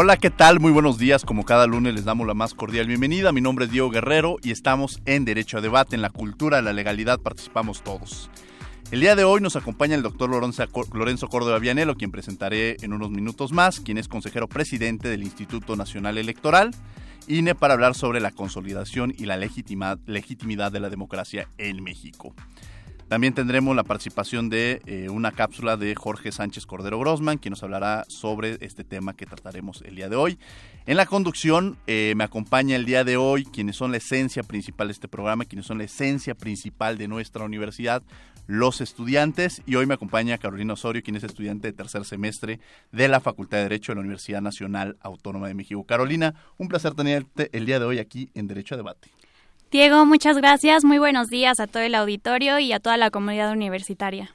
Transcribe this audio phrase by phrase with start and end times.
[0.00, 0.60] Hola, ¿qué tal?
[0.60, 1.24] Muy buenos días.
[1.24, 3.32] Como cada lunes les damos la más cordial bienvenida.
[3.32, 5.96] Mi nombre es Diego Guerrero y estamos en Derecho a Debate.
[5.96, 8.30] En la cultura de la legalidad participamos todos.
[8.92, 13.10] El día de hoy nos acompaña el doctor Lorenzo Córdoba Vianelo, quien presentaré en unos
[13.10, 16.70] minutos más, quien es consejero presidente del Instituto Nacional Electoral,
[17.26, 22.36] INE, para hablar sobre la consolidación y la legitimidad de la democracia en México.
[23.08, 27.62] También tendremos la participación de eh, una cápsula de Jorge Sánchez Cordero Grossman, quien nos
[27.62, 30.38] hablará sobre este tema que trataremos el día de hoy.
[30.84, 34.88] En la conducción eh, me acompaña el día de hoy quienes son la esencia principal
[34.88, 38.02] de este programa, quienes son la esencia principal de nuestra universidad,
[38.46, 39.62] los estudiantes.
[39.64, 42.60] Y hoy me acompaña Carolina Osorio, quien es estudiante de tercer semestre
[42.92, 45.82] de la Facultad de Derecho de la Universidad Nacional Autónoma de México.
[45.84, 49.08] Carolina, un placer tenerte el día de hoy aquí en Derecho a Debate.
[49.70, 50.82] Diego, muchas gracias.
[50.82, 54.30] Muy buenos días a todo el auditorio y a toda la comunidad universitaria.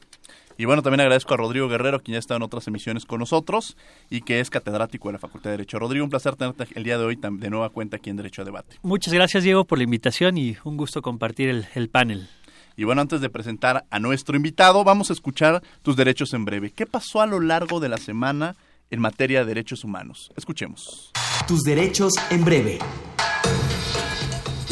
[0.59, 3.75] Y bueno, también agradezco a Rodrigo Guerrero, quien ya está en otras emisiones con nosotros
[4.11, 5.79] y que es catedrático de la Facultad de Derecho.
[5.79, 8.45] Rodrigo, un placer tenerte el día de hoy de nueva cuenta aquí en Derecho a
[8.45, 8.77] Debate.
[8.83, 12.29] Muchas gracias, Diego, por la invitación y un gusto compartir el, el panel.
[12.77, 16.69] Y bueno, antes de presentar a nuestro invitado, vamos a escuchar tus derechos en breve.
[16.69, 18.55] ¿Qué pasó a lo largo de la semana
[18.91, 20.31] en materia de derechos humanos?
[20.35, 21.11] Escuchemos.
[21.47, 22.77] Tus derechos en breve.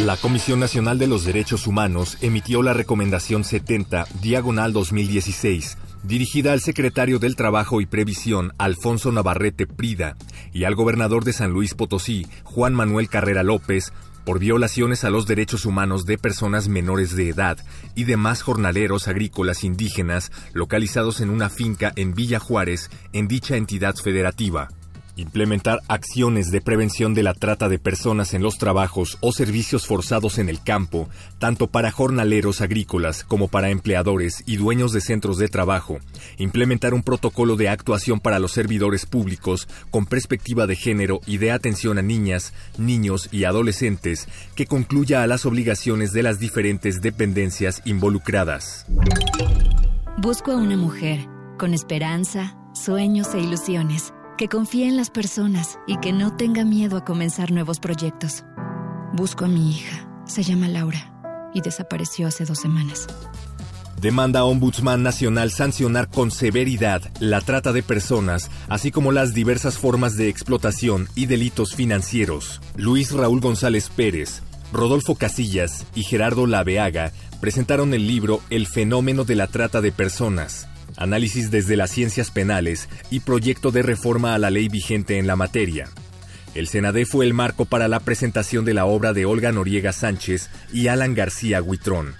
[0.05, 6.59] La Comisión Nacional de los Derechos Humanos emitió la Recomendación 70, diagonal 2016, dirigida al
[6.59, 10.17] secretario del Trabajo y Previsión, Alfonso Navarrete Prida,
[10.53, 13.93] y al gobernador de San Luis Potosí, Juan Manuel Carrera López,
[14.25, 17.59] por violaciones a los derechos humanos de personas menores de edad
[17.93, 23.93] y demás jornaleros agrícolas indígenas localizados en una finca en Villa Juárez, en dicha entidad
[23.95, 24.69] federativa.
[25.17, 30.37] Implementar acciones de prevención de la trata de personas en los trabajos o servicios forzados
[30.37, 35.49] en el campo, tanto para jornaleros agrícolas como para empleadores y dueños de centros de
[35.49, 35.99] trabajo.
[36.37, 41.51] Implementar un protocolo de actuación para los servidores públicos con perspectiva de género y de
[41.51, 47.81] atención a niñas, niños y adolescentes que concluya a las obligaciones de las diferentes dependencias
[47.83, 48.85] involucradas.
[50.17, 51.19] Busco a una mujer
[51.57, 56.97] con esperanza, sueños e ilusiones que confíe en las personas y que no tenga miedo
[56.97, 58.43] a comenzar nuevos proyectos.
[59.13, 63.07] Busco a mi hija, se llama Laura, y desapareció hace dos semanas.
[64.01, 69.77] Demanda a Ombudsman Nacional sancionar con severidad la trata de personas, así como las diversas
[69.77, 72.61] formas de explotación y delitos financieros.
[72.75, 74.41] Luis Raúl González Pérez,
[74.73, 80.67] Rodolfo Casillas y Gerardo Laveaga presentaron el libro El fenómeno de la trata de personas,
[81.01, 85.35] análisis desde las ciencias penales y proyecto de reforma a la ley vigente en la
[85.35, 85.89] materia.
[86.53, 90.49] El Senade fue el marco para la presentación de la obra de Olga Noriega Sánchez
[90.73, 92.15] y Alan García Huitrón.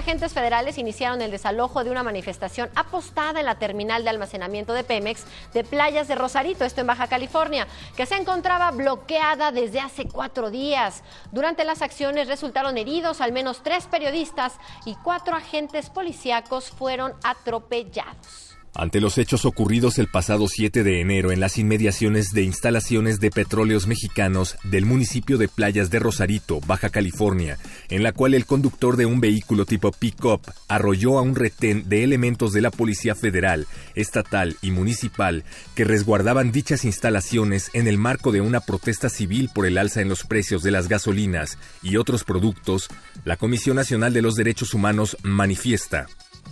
[0.00, 4.82] Agentes federales iniciaron el desalojo de una manifestación apostada en la terminal de almacenamiento de
[4.82, 7.66] Pemex de Playas de Rosarito, esto en Baja California,
[7.96, 11.02] que se encontraba bloqueada desde hace cuatro días.
[11.32, 14.54] Durante las acciones resultaron heridos al menos tres periodistas
[14.86, 18.49] y cuatro agentes policíacos fueron atropellados.
[18.72, 23.30] Ante los hechos ocurridos el pasado 7 de enero en las inmediaciones de instalaciones de
[23.30, 28.96] petróleos mexicanos del municipio de Playas de Rosarito, Baja California, en la cual el conductor
[28.96, 33.66] de un vehículo tipo pick-up arrolló a un retén de elementos de la Policía Federal,
[33.96, 35.44] Estatal y Municipal
[35.74, 40.08] que resguardaban dichas instalaciones en el marco de una protesta civil por el alza en
[40.08, 42.88] los precios de las gasolinas y otros productos,
[43.24, 46.06] la Comisión Nacional de los Derechos Humanos manifiesta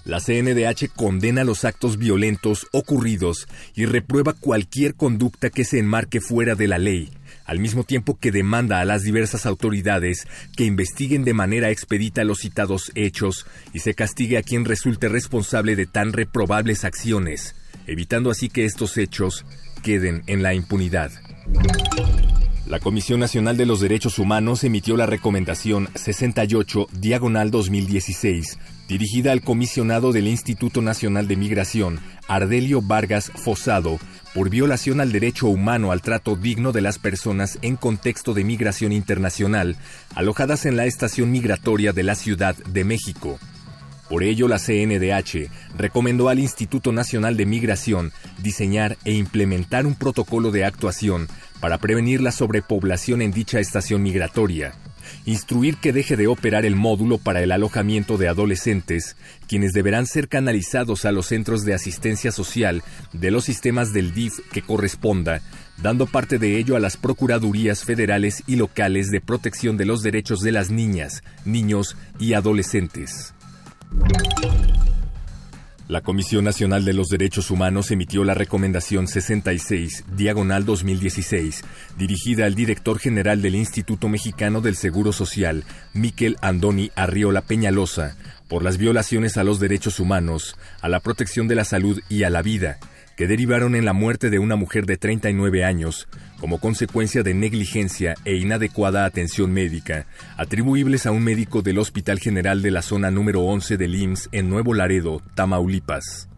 [0.04, 6.54] la CNDH condena los actos violentos ocurridos y reprueba cualquier conducta que se enmarque fuera
[6.54, 7.10] de la ley,
[7.44, 10.26] al mismo tiempo que demanda a las diversas autoridades
[10.56, 15.76] que investiguen de manera expedita los citados hechos y se castigue a quien resulte responsable
[15.76, 17.54] de tan reprobables acciones,
[17.86, 19.44] evitando así que estos hechos
[19.82, 21.10] queden en la impunidad.
[22.66, 28.58] La Comisión Nacional de los Derechos Humanos emitió la recomendación 68 diagonal 2016
[28.88, 34.00] dirigida al comisionado del Instituto Nacional de Migración, Ardelio Vargas Fosado,
[34.34, 38.92] por violación al derecho humano al trato digno de las personas en contexto de migración
[38.92, 39.76] internacional,
[40.14, 43.38] alojadas en la estación migratoria de la Ciudad de México.
[44.08, 48.10] Por ello, la CNDH recomendó al Instituto Nacional de Migración
[48.42, 51.28] diseñar e implementar un protocolo de actuación
[51.60, 54.74] para prevenir la sobrepoblación en dicha estación migratoria,
[55.24, 59.16] instruir que deje de operar el módulo para el alojamiento de adolescentes,
[59.46, 62.82] quienes deberán ser canalizados a los centros de asistencia social
[63.12, 65.42] de los sistemas del DIF que corresponda,
[65.82, 70.40] dando parte de ello a las Procuradurías federales y locales de protección de los derechos
[70.40, 73.34] de las niñas, niños y adolescentes.
[75.88, 81.64] La Comisión Nacional de los Derechos Humanos emitió la Recomendación 66, diagonal 2016,
[81.96, 85.64] dirigida al director general del Instituto Mexicano del Seguro Social,
[85.94, 88.18] Miquel Andoni Arriola Peñalosa,
[88.48, 92.28] por las violaciones a los derechos humanos, a la protección de la salud y a
[92.28, 92.78] la vida,
[93.18, 96.06] que derivaron en la muerte de una mujer de 39 años,
[96.38, 100.06] como consecuencia de negligencia e inadecuada atención médica,
[100.36, 104.48] atribuibles a un médico del Hospital General de la Zona número 11 del IMSS en
[104.48, 106.28] Nuevo Laredo, Tamaulipas.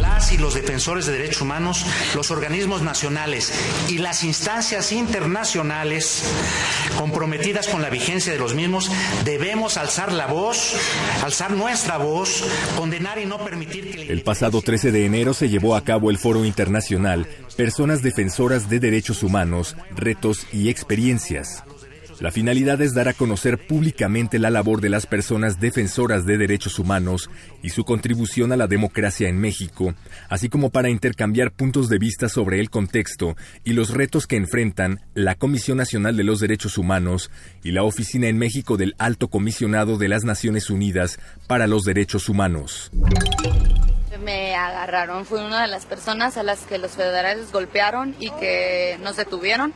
[0.00, 1.84] Las y los defensores de derechos humanos,
[2.14, 3.52] los organismos nacionales
[3.88, 6.24] y las instancias internacionales
[6.98, 8.90] comprometidas con la vigencia de los mismos,
[9.24, 10.74] debemos alzar la voz,
[11.22, 12.44] alzar nuestra voz,
[12.76, 14.12] condenar y no permitir que...
[14.12, 17.26] El pasado 13 de enero se llevó a cabo el Foro Internacional
[17.56, 21.64] Personas Defensoras de Derechos Humanos, Retos y Experiencias
[22.20, 26.78] la finalidad es dar a conocer públicamente la labor de las personas defensoras de derechos
[26.78, 27.30] humanos
[27.62, 29.94] y su contribución a la democracia en México,
[30.28, 35.00] así como para intercambiar puntos de vista sobre el contexto y los retos que enfrentan
[35.14, 37.30] la Comisión Nacional de los Derechos Humanos
[37.64, 42.28] y la Oficina en México del Alto Comisionado de las Naciones Unidas para los Derechos
[42.28, 42.90] Humanos
[44.20, 45.24] me agarraron.
[45.24, 49.72] Fui una de las personas a las que los federales golpearon y que nos detuvieron.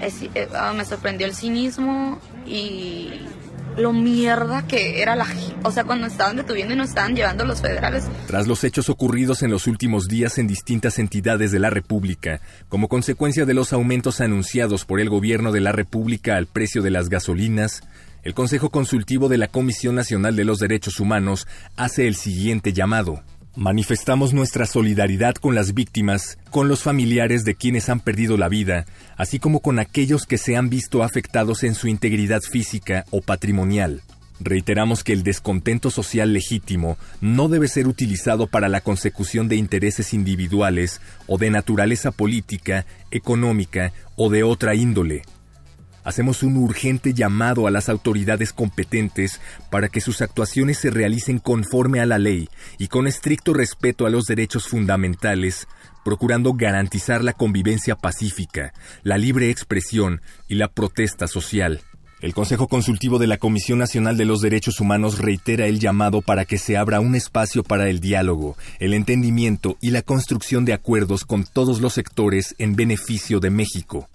[0.00, 3.10] Eh, ah, me sorprendió el cinismo y
[3.76, 5.26] lo mierda que era la
[5.62, 8.04] o sea cuando estaban detuviendo y nos estaban llevando los federales.
[8.26, 12.88] Tras los hechos ocurridos en los últimos días en distintas entidades de la República, como
[12.88, 17.08] consecuencia de los aumentos anunciados por el gobierno de la República al precio de las
[17.08, 17.82] gasolinas,
[18.22, 21.46] el Consejo Consultivo de la Comisión Nacional de los Derechos Humanos
[21.76, 23.22] hace el siguiente llamado.
[23.56, 28.84] Manifestamos nuestra solidaridad con las víctimas, con los familiares de quienes han perdido la vida,
[29.16, 34.02] así como con aquellos que se han visto afectados en su integridad física o patrimonial.
[34.40, 40.14] Reiteramos que el descontento social legítimo no debe ser utilizado para la consecución de intereses
[40.14, 45.22] individuales o de naturaleza política, económica o de otra índole
[46.04, 49.40] hacemos un urgente llamado a las autoridades competentes
[49.70, 52.48] para que sus actuaciones se realicen conforme a la ley
[52.78, 55.66] y con estricto respeto a los derechos fundamentales,
[56.04, 58.72] procurando garantizar la convivencia pacífica,
[59.02, 61.80] la libre expresión y la protesta social.
[62.20, 66.46] El Consejo Consultivo de la Comisión Nacional de los Derechos Humanos reitera el llamado para
[66.46, 71.24] que se abra un espacio para el diálogo, el entendimiento y la construcción de acuerdos
[71.24, 74.08] con todos los sectores en beneficio de México.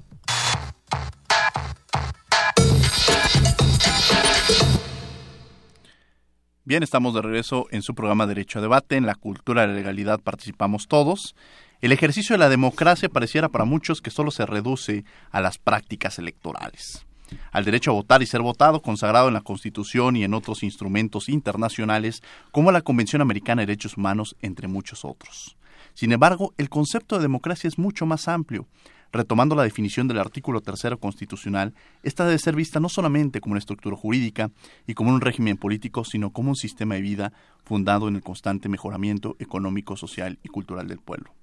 [6.69, 8.95] Bien, estamos de regreso en su programa Derecho a Debate.
[8.95, 11.35] En la cultura de la legalidad participamos todos.
[11.81, 16.19] El ejercicio de la democracia pareciera para muchos que solo se reduce a las prácticas
[16.19, 17.07] electorales.
[17.51, 21.27] Al derecho a votar y ser votado, consagrado en la Constitución y en otros instrumentos
[21.27, 22.21] internacionales,
[22.51, 25.57] como la Convención Americana de Derechos Humanos, entre muchos otros.
[25.95, 28.67] Sin embargo, el concepto de democracia es mucho más amplio
[29.11, 31.73] Retomando la definición del artículo tercero constitucional,
[32.03, 34.51] esta debe ser vista no solamente como una estructura jurídica
[34.85, 38.69] y como un régimen político, sino como un sistema de vida fundado en el constante
[38.69, 41.33] mejoramiento económico, social y cultural del pueblo.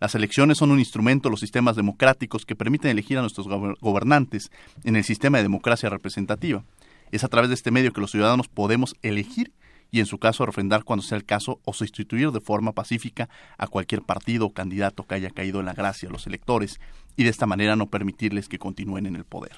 [0.00, 4.50] Las elecciones son un instrumento de los sistemas democráticos que permiten elegir a nuestros gobernantes
[4.82, 6.64] en el sistema de democracia representativa.
[7.12, 9.52] Es a través de este medio que los ciudadanos podemos elegir
[9.92, 13.66] y en su caso refrendar cuando sea el caso o sustituir de forma pacífica a
[13.68, 16.80] cualquier partido o candidato que haya caído en la gracia a los electores
[17.14, 19.54] y de esta manera no permitirles que continúen en el poder.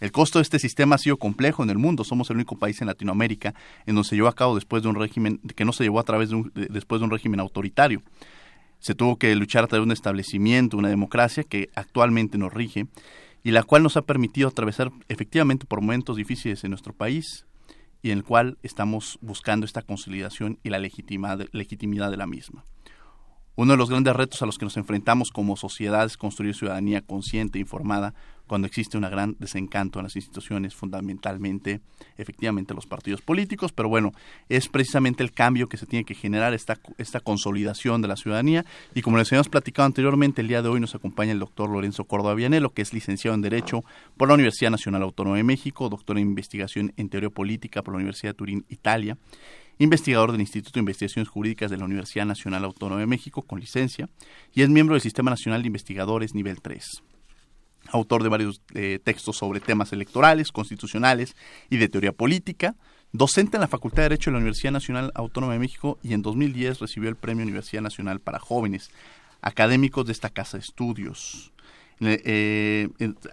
[0.00, 2.02] El costo de este sistema ha sido complejo en el mundo.
[2.02, 3.54] Somos el único país en Latinoamérica
[3.86, 6.04] en donde se llevó a cabo después de un régimen que no se llevó a
[6.04, 8.02] través de un, después de un régimen autoritario.
[8.80, 12.86] Se tuvo que luchar a través de un establecimiento, una democracia que actualmente nos rige
[13.44, 17.46] y la cual nos ha permitido atravesar efectivamente por momentos difíciles en nuestro país
[18.02, 21.38] y en el cual estamos buscando esta consolidación y la legitimidad
[22.10, 22.66] de la misma.
[23.54, 27.02] Uno de los grandes retos a los que nos enfrentamos como sociedad es construir ciudadanía
[27.02, 28.14] consciente e informada
[28.46, 31.80] cuando existe un gran desencanto en las instituciones, fundamentalmente,
[32.18, 34.12] efectivamente, los partidos políticos, pero bueno,
[34.48, 38.64] es precisamente el cambio que se tiene que generar, esta, esta consolidación de la ciudadanía,
[38.94, 42.04] y como les habíamos platicado anteriormente, el día de hoy nos acompaña el doctor Lorenzo
[42.04, 43.84] Córdoba Vianelo, que es licenciado en Derecho
[44.16, 47.98] por la Universidad Nacional Autónoma de México, doctor en Investigación en Teoría Política por la
[47.98, 49.16] Universidad de Turín, Italia,
[49.82, 54.08] investigador del Instituto de Investigaciones Jurídicas de la Universidad Nacional Autónoma de México, con licencia,
[54.54, 57.02] y es miembro del Sistema Nacional de Investigadores Nivel 3.
[57.88, 61.34] autor de varios eh, textos sobre temas electorales, constitucionales
[61.68, 62.76] y de teoría política,
[63.10, 66.22] docente en la Facultad de Derecho de la Universidad Nacional Autónoma de México y en
[66.22, 68.90] 2010 recibió el Premio Universidad Nacional para Jóvenes,
[69.40, 71.52] académicos de esta casa de estudios.
[72.00, 72.88] Eh,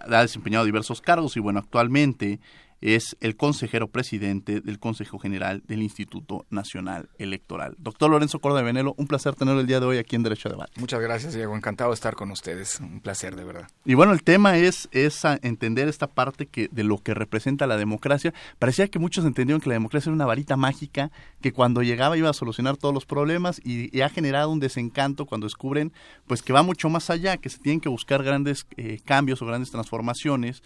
[0.08, 2.40] ha desempeñado diversos cargos y bueno, actualmente
[2.80, 7.74] es el consejero presidente del Consejo General del Instituto Nacional Electoral.
[7.78, 10.48] Doctor Lorenzo Corda de Venelo, un placer tenerlo el día de hoy aquí en Derecho
[10.48, 10.80] a Debate.
[10.80, 11.56] Muchas gracias, Diego.
[11.56, 12.80] Encantado de estar con ustedes.
[12.80, 13.68] Un placer, de verdad.
[13.84, 17.76] Y bueno, el tema es, es entender esta parte que, de lo que representa la
[17.76, 18.32] democracia.
[18.58, 21.10] Parecía que muchos entendieron que la democracia era una varita mágica
[21.40, 25.46] que cuando llegaba iba a solucionar todos los problemas y, ha generado un desencanto cuando
[25.46, 25.92] descubren
[26.26, 29.46] pues que va mucho más allá, que se tienen que buscar grandes eh, cambios o
[29.46, 30.62] grandes transformaciones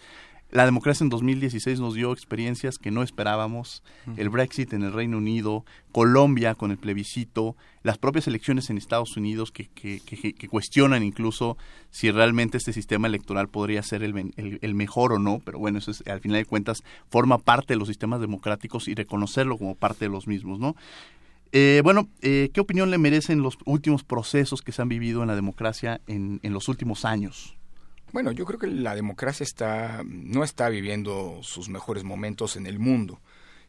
[0.51, 3.83] la democracia en 2016 nos dio experiencias que no esperábamos,
[4.15, 9.17] el Brexit en el Reino Unido, Colombia con el plebiscito, las propias elecciones en Estados
[9.17, 11.57] Unidos que, que, que, cuestionan incluso
[11.89, 15.91] si realmente este sistema electoral podría ser el, el, mejor o no, pero bueno, eso
[15.91, 20.05] es, al final de cuentas forma parte de los sistemas democráticos y reconocerlo como parte
[20.05, 20.75] de los mismos, ¿no?
[21.51, 25.27] Eh, bueno, eh, ¿qué opinión le merecen los últimos procesos que se han vivido en
[25.27, 27.55] la democracia en, en los últimos años?
[28.15, 32.79] Bueno, yo creo que la democracia está, no está viviendo sus mejores momentos en el
[32.79, 33.19] mundo.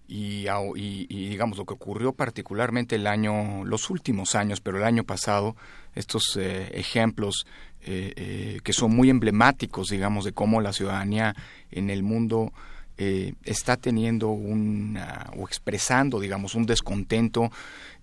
[0.07, 5.03] Y, y, digamos lo que ocurrió particularmente el año, los últimos años, pero el año
[5.03, 5.57] pasado,
[5.97, 7.45] estos eh, ejemplos
[7.81, 11.35] eh, eh, que son muy emblemáticos, digamos, de cómo la ciudadanía
[11.73, 12.53] en el mundo
[12.97, 14.97] está teniendo un
[15.37, 17.51] o expresando, digamos, un descontento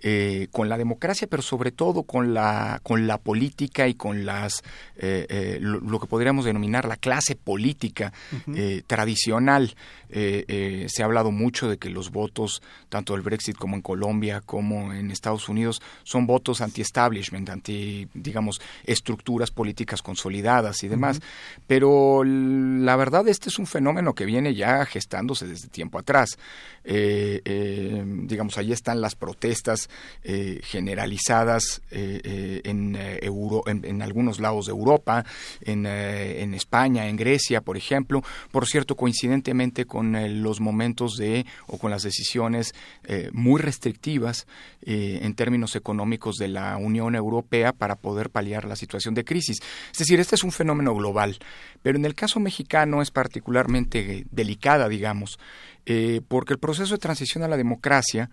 [0.05, 4.61] eh, con la democracia, pero sobre todo con la, con la política y con las,
[4.97, 8.11] eh, eh, lo, que podríamos denominar la clase política
[8.85, 9.73] tradicional.
[10.11, 14.91] se ha hablado mucho de que los votos, tanto del Brexit como en Colombia, como
[14.91, 21.21] en Estados Unidos, son votos anti-establishment, anti, digamos, estructuras políticas consolidadas y demás.
[21.65, 26.37] Pero la verdad, este es un fenómeno que viene ya gestándose desde tiempo atrás.
[26.83, 29.89] digamos, ahí están las protestas
[30.25, 35.25] eh, generalizadas eh, eh, en, Euro, en, algunos lados de Europa,
[35.59, 41.77] en, en, España, en Grecia, por ejemplo, por cierto, coincidentemente con los momentos de o
[41.77, 42.73] con las decisiones
[43.33, 44.47] muy restrictivas
[44.81, 49.59] en términos económicos de la Unión Europea para poder paliar la situación de crisis.
[49.91, 51.37] Es decir, este es un fenómeno global,
[51.81, 55.37] pero en el caso mexicano es particularmente delicada, digamos,
[56.29, 58.29] porque el proceso de transición a la democracia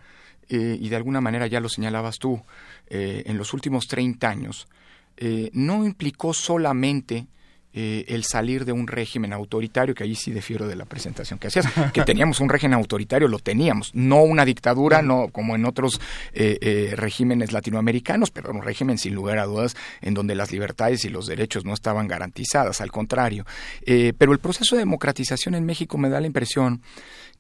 [0.53, 2.43] eh, y de alguna manera ya lo señalabas tú,
[2.89, 4.67] eh, en los últimos 30 años,
[5.17, 7.27] eh, no implicó solamente
[7.73, 11.67] el salir de un régimen autoritario, que ahí sí defiero de la presentación que hacías,
[11.95, 16.01] que teníamos un régimen autoritario, lo teníamos, no una dictadura, no como en otros
[16.35, 21.29] regímenes latinoamericanos, pero un régimen sin lugar a dudas en donde las libertades y los
[21.29, 23.47] derechos no estaban garantizadas, al contrario.
[24.19, 26.83] pero el proceso de democratización en México me da la impresión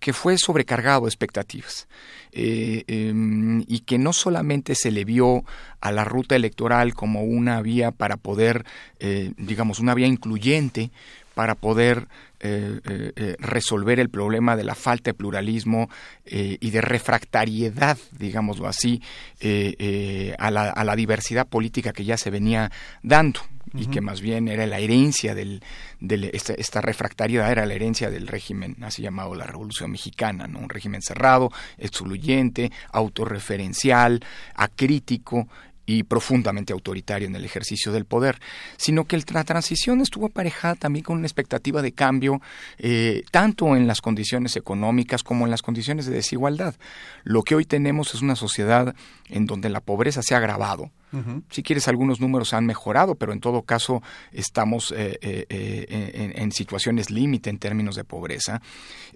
[0.00, 1.86] que fue sobrecargado de expectativas.
[2.32, 5.44] Eh, em, y que no solamente se le vio
[5.80, 8.64] a la ruta electoral como una vía para poder,
[9.00, 10.90] eh, digamos, una vía incluyente
[11.34, 12.06] para poder
[12.42, 15.90] eh, resolver el problema de la falta de pluralismo
[16.24, 19.02] y de refractariedad, digámoslo así,
[20.38, 22.70] a la, a, la, diversidad política que ya se venía
[23.02, 23.40] dando
[23.74, 25.62] y que más bien era la herencia del,
[26.32, 30.58] esta, esta, refractariedad era la herencia del régimen así llamado la Revolución Mexicana, ¿no?
[30.58, 34.20] un régimen cerrado, excluyente, autorreferencial,
[34.54, 35.46] acrítico
[35.90, 38.38] y profundamente autoritario en el ejercicio del poder,
[38.76, 42.40] sino que la transición estuvo aparejada también con una expectativa de cambio,
[42.78, 46.76] eh, tanto en las condiciones económicas como en las condiciones de desigualdad.
[47.24, 48.94] Lo que hoy tenemos es una sociedad
[49.28, 50.92] en donde la pobreza se ha agravado,
[51.50, 54.02] si quieres, algunos números han mejorado, pero en todo caso
[54.32, 58.60] estamos eh, eh, eh, en, situaciones límite en términos de pobreza,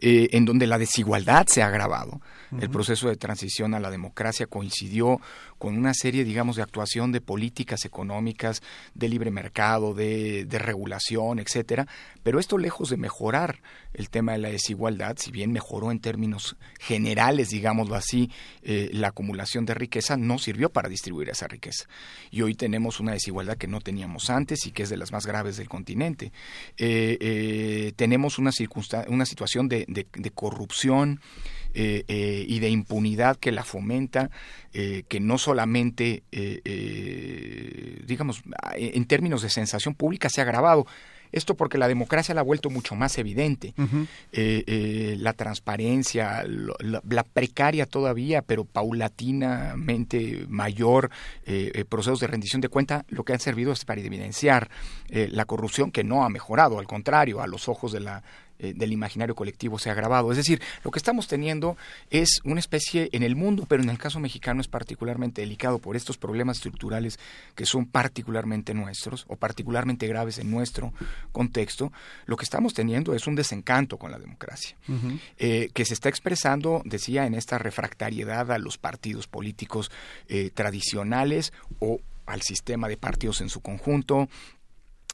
[0.00, 2.20] en donde la desigualdad se ha agravado.
[2.60, 5.20] El proceso de transición a la democracia coincidió
[5.58, 8.62] con una serie, digamos, de actuación de políticas económicas,
[8.94, 11.86] de libre mercado, de, de regulación, etcétera.
[12.22, 13.60] Pero esto, lejos de mejorar
[13.94, 18.30] el tema de la desigualdad, si bien mejoró en términos generales, digámoslo así,
[18.62, 21.86] la acumulación de riqueza, no sirvió para distribuir esa riqueza.
[22.30, 25.26] Y hoy tenemos una desigualdad que no teníamos antes y que es de las más
[25.26, 26.32] graves del continente.
[26.76, 28.50] Eh, eh, tenemos una,
[29.08, 31.20] una situación de, corrupción
[31.74, 34.30] eh, y de impunidad que la fomenta,
[34.72, 36.24] que no solamente,
[38.06, 38.42] digamos,
[38.74, 40.86] en términos de sensación pública se ha agravado,
[41.34, 43.74] Esto porque la democracia la ha vuelto mucho más evidente.
[44.32, 51.10] Eh, eh, la transparencia, la, precaria todavía, pero paulatinamente mayor
[51.44, 54.70] eh, procesos de rendición de cuenta, lo que han servido es para evidenciar
[55.08, 58.22] la corrupción que no ha mejorado, al contrario, a los ojos de la
[58.64, 60.30] eh, del imaginario colectivo se ha agravado.
[60.30, 61.76] Es decir, lo que estamos teniendo
[62.10, 65.96] es una especie en el mundo, pero en el caso mexicano es particularmente delicado por
[65.96, 67.18] estos problemas estructurales
[67.54, 70.92] que son particularmente nuestros o particularmente graves en nuestro
[71.32, 71.92] contexto.
[72.26, 74.76] Lo que estamos teniendo es un desencanto con la democracia,
[75.38, 79.90] eh, que se está expresando, decía, en esta refractariedad a los partidos políticos
[80.28, 84.28] eh, tradicionales o al sistema de partidos en su conjunto,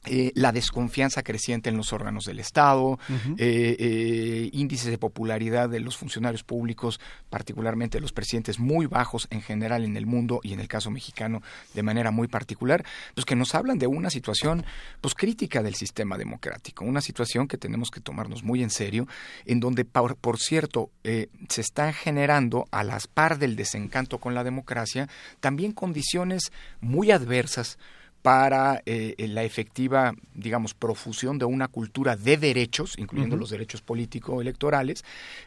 [0.05, 2.97] eh, la desconfianza creciente en los órganos del Estado,
[3.37, 9.27] eh, eh, índices de popularidad de los funcionarios públicos, particularmente de los presidentes, muy bajos
[9.29, 11.43] en general en el mundo y en el caso mexicano
[11.75, 14.65] de manera muy particular, pues que nos hablan de una situación
[15.01, 19.07] pues crítica del sistema democrático, una situación que tenemos que tomarnos muy en serio,
[19.45, 24.43] en donde, por, por cierto, se está generando a las par del desencanto con la
[24.43, 25.07] democracia,
[25.41, 27.77] también condiciones muy adversas
[28.21, 35.03] para eh, la efectiva, digamos, profusión de una cultura de derechos, incluyendo los derechos político-electorales,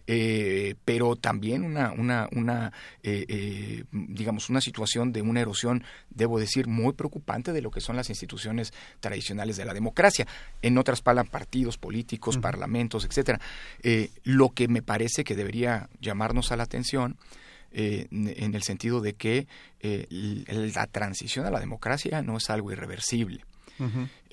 [0.06, 6.66] eh, pero también una, una, una eh, digamos, una situación de una erosión, debo decir,
[6.66, 10.26] muy preocupante de lo que son las instituciones tradicionales de la democracia.
[10.60, 13.40] En otras palabras, partidos políticos, parlamentos, etcétera.
[14.24, 17.16] lo que me parece que debería llamarnos a la atención
[17.74, 19.46] eh, en el sentido de que
[19.80, 20.06] eh,
[20.74, 23.44] la transición a la democracia no es algo irreversible.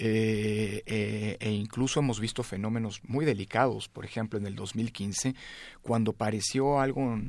[0.03, 5.35] Eh, eh, e incluso hemos visto fenómenos muy delicados, por ejemplo en el 2015,
[5.83, 7.19] cuando pareció algo,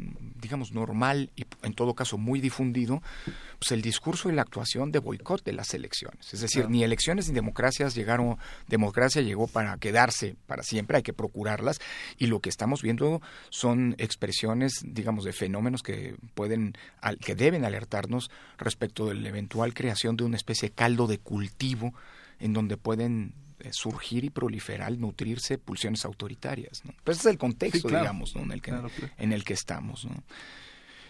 [0.41, 3.03] digamos, normal y en todo caso muy difundido,
[3.59, 6.33] pues el discurso y la actuación de boicot de las elecciones.
[6.33, 8.39] Es decir, ni elecciones ni democracias llegaron,
[8.69, 11.79] democracia llegó para quedarse para siempre, hay que procurarlas
[12.17, 16.73] y lo que estamos viendo son expresiones, digamos, de fenómenos que pueden,
[17.21, 21.93] que deben alertarnos respecto de la eventual creación de una especie de caldo de cultivo
[22.43, 26.85] en donde pueden eh, surgir y proliferar, nutrirse pulsiones autoritarias.
[26.85, 26.93] ¿no?
[27.05, 28.75] Pues ese es el contexto, digamos, en, el que,
[29.19, 30.05] en el que estamos.
[30.05, 30.23] ¿no?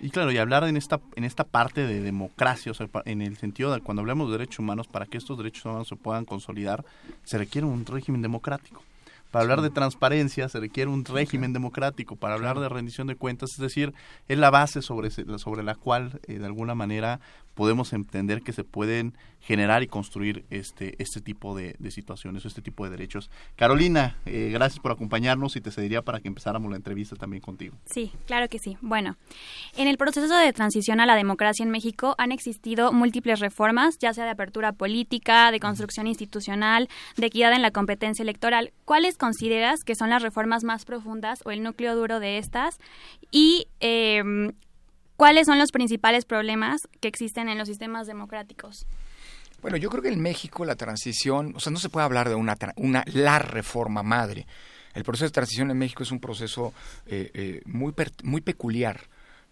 [0.01, 3.39] Y claro, y hablar en esta, en esta parte de democracia, o sea, en el
[3.39, 6.85] sentido de cuando hablamos de derechos humanos, para que estos derechos humanos se puedan consolidar,
[7.25, 8.83] se requiere un régimen democrático.
[9.33, 12.17] Para hablar de transparencia se requiere un régimen democrático.
[12.17, 13.95] Para hablar de rendición de cuentas, es decir,
[14.29, 17.19] es la base sobre, sobre la cual, eh, de alguna manera,
[17.55, 22.85] podemos entender que se pueden generar y construir este, este tipo de, situaciones, este tipo
[22.85, 23.31] de derechos.
[23.57, 27.77] Carolina, eh, gracias por acompañarnos y te cedería para que empezáramos la entrevista también contigo.
[27.87, 28.77] Sí, claro que sí.
[28.81, 29.17] Bueno,
[29.77, 34.15] en el proceso de transición a la democracia en México han existido múltiples reformas, ya
[34.15, 38.73] sea de apertura política, de construcción institucional, de equidad en la competencia electoral.
[38.85, 42.79] ¿Cuáles consideras que son las reformas más profundas o el núcleo duro de estas?
[43.33, 44.53] Y eh,
[45.17, 48.87] ¿Cuáles son los principales problemas que existen en los sistemas democráticos?
[49.61, 52.35] Bueno, yo creo que en México la transición, o sea, no se puede hablar de
[52.35, 54.47] una, una la reforma madre.
[54.95, 56.75] El proceso de transición en México es un proceso
[57.07, 57.95] eh, eh, muy,
[58.25, 59.01] muy peculiar.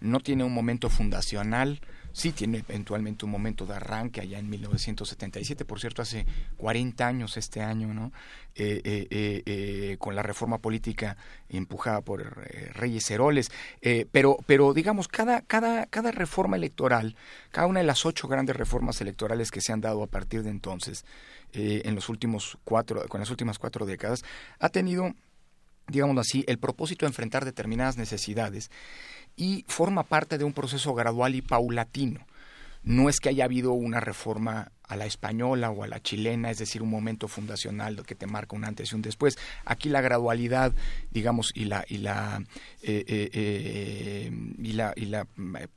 [0.01, 1.81] No tiene un momento fundacional,
[2.13, 7.37] sí tiene eventualmente un momento de arranque allá en 1977, por cierto, hace 40 años
[7.37, 8.13] este año, ¿no?
[8.57, 11.17] Eh, eh, eh, con la reforma política
[11.49, 12.37] empujada por
[12.75, 13.51] Reyes Heroles.
[14.11, 17.17] pero, pero, digamos, cada, cada, cada reforma electoral,
[17.51, 20.51] cada una de las ocho grandes reformas electorales que se han dado a partir de
[20.51, 21.05] entonces,
[21.53, 24.23] en los últimos cuatro, con las últimas cuatro décadas,
[24.59, 25.15] ha tenido
[25.91, 28.71] digamos así, el propósito de enfrentar determinadas necesidades
[29.41, 32.27] y forma parte de un proceso gradual y paulatino.
[32.83, 36.59] No es que haya habido una reforma a la española o a la chilena, es
[36.59, 39.39] decir, un momento fundacional que te marca un antes y un después.
[39.65, 40.73] Aquí la gradualidad,
[41.11, 42.43] digamos, y la y la
[42.83, 45.27] eh, eh, eh, y la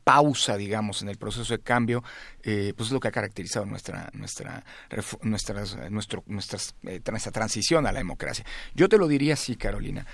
[0.04, 2.04] pausa, digamos, en el proceso de cambio,
[2.42, 4.66] pues es lo que ha caracterizado nuestra nuestra
[5.22, 8.46] nuestras nuestro nuestras nuestra transición a la democracia.
[8.76, 10.06] Yo te lo diría así, Carolina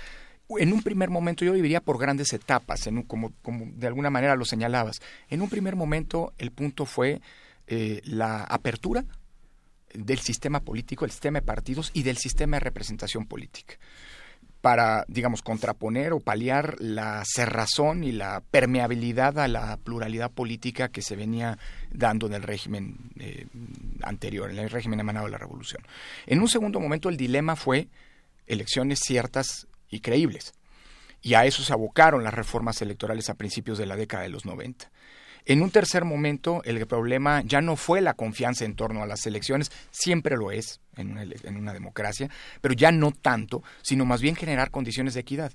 [0.58, 3.32] en un primer momento yo viviría por grandes etapas, como
[3.74, 5.00] de alguna manera lo señalabas.
[5.28, 7.20] En un primer momento el punto fue
[7.66, 9.04] eh, la apertura
[9.94, 13.76] del sistema político, el sistema de partidos y del sistema de representación política
[14.60, 21.00] para, digamos, contraponer o paliar la cerrazón y la permeabilidad a la pluralidad política que
[21.00, 21.58] se venía
[21.90, 23.46] dando en el régimen eh,
[24.02, 25.82] anterior, en el régimen emanado de la revolución.
[26.26, 27.88] En un segundo momento el dilema fue
[28.46, 30.54] elecciones ciertas y creíbles.
[31.22, 34.46] Y a eso se abocaron las reformas electorales a principios de la década de los
[34.46, 34.90] 90.
[35.46, 39.26] En un tercer momento, el problema ya no fue la confianza en torno a las
[39.26, 42.28] elecciones, siempre lo es en una, en una democracia,
[42.60, 45.52] pero ya no tanto, sino más bien generar condiciones de equidad.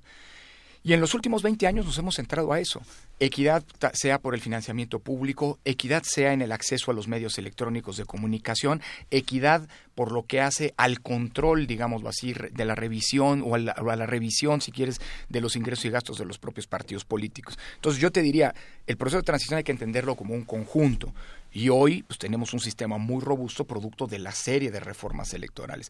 [0.86, 2.80] Y en los últimos 20 años nos hemos centrado a eso.
[3.20, 7.98] Equidad sea por el financiamiento público, equidad sea en el acceso a los medios electrónicos
[7.98, 13.56] de comunicación, equidad por lo que hace al control, digamos así, de la revisión o
[13.56, 16.68] a la, a la, revisión, si quieres, de los ingresos y gastos de los propios
[16.68, 17.58] partidos políticos.
[17.78, 18.54] Entonces yo te diría,
[18.86, 21.16] el proceso de transición hay que entenderlo como un conjunto.
[21.52, 25.90] Y hoy pues, tenemos un sistema muy robusto producto de la serie de reformas electorales,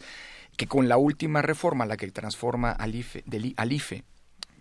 [0.55, 4.05] que con la última reforma, la que transforma al IFE, del, al IFE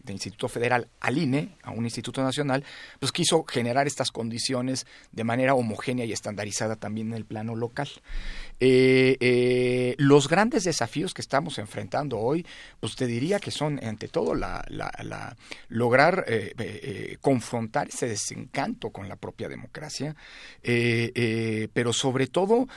[0.05, 2.65] de Instituto Federal al INE, a un Instituto Nacional,
[3.01, 7.89] pues quiso generar estas condiciones de manera homogénea y estandarizada también en el plano local.
[8.61, 12.47] Eh, eh, los grandes desafíos que estamos enfrentando hoy,
[12.81, 15.37] pues te diría que son, ante todo, la, la, la
[15.69, 20.15] lograr eh, confrontar ese desencanto con la propia democracia,
[20.63, 22.69] pero sobre todo,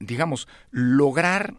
[0.00, 1.54] digamos, lograr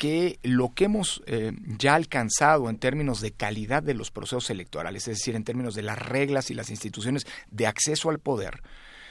[0.00, 5.06] que lo que hemos eh, ya alcanzado en términos de calidad de los procesos electorales,
[5.06, 8.62] es decir, en términos de las reglas y las instituciones de acceso al poder,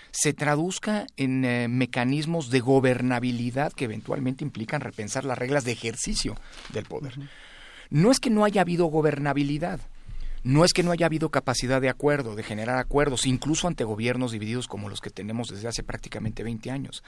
[0.10, 6.36] se traduzca en eh, mecanismos de gobernabilidad que eventualmente implican repensar las reglas de ejercicio
[6.73, 7.13] del poder.
[7.91, 9.82] No es que no haya habido gobernabilidad,
[10.43, 14.32] no es que no haya habido capacidad de acuerdo, de generar acuerdos, incluso ante gobiernos
[14.32, 17.04] divididos como los que tenemos desde hace prácticamente 20 años.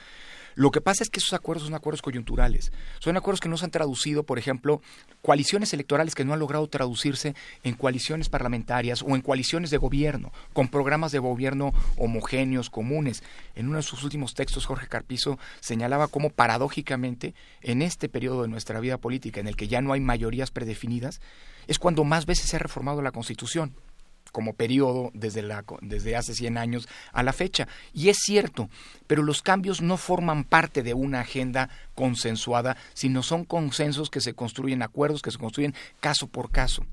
[0.54, 2.72] Lo que pasa es que esos acuerdos son acuerdos coyunturales.
[2.98, 4.82] Son acuerdos que no se han traducido, por ejemplo,
[5.22, 10.32] coaliciones electorales que no han logrado traducirse en coaliciones parlamentarias o en coaliciones de gobierno,
[10.52, 13.22] con programas de gobierno homogéneos, comunes.
[13.54, 18.48] En uno de sus últimos textos, Jorge Carpizo señalaba cómo paradójicamente, en este periodo de
[18.48, 21.20] nuestra vida política, en el que ya no hay mayorías predefinidas,
[21.66, 23.74] es cuando más veces se ha reformado la Constitución
[24.32, 27.68] como periodo desde, la, desde hace 100 años a la fecha.
[27.92, 28.68] Y es cierto,
[29.06, 34.34] pero los cambios no forman parte de una agenda consensuada, sino son consensos que se
[34.34, 36.84] construyen, acuerdos que se construyen caso por caso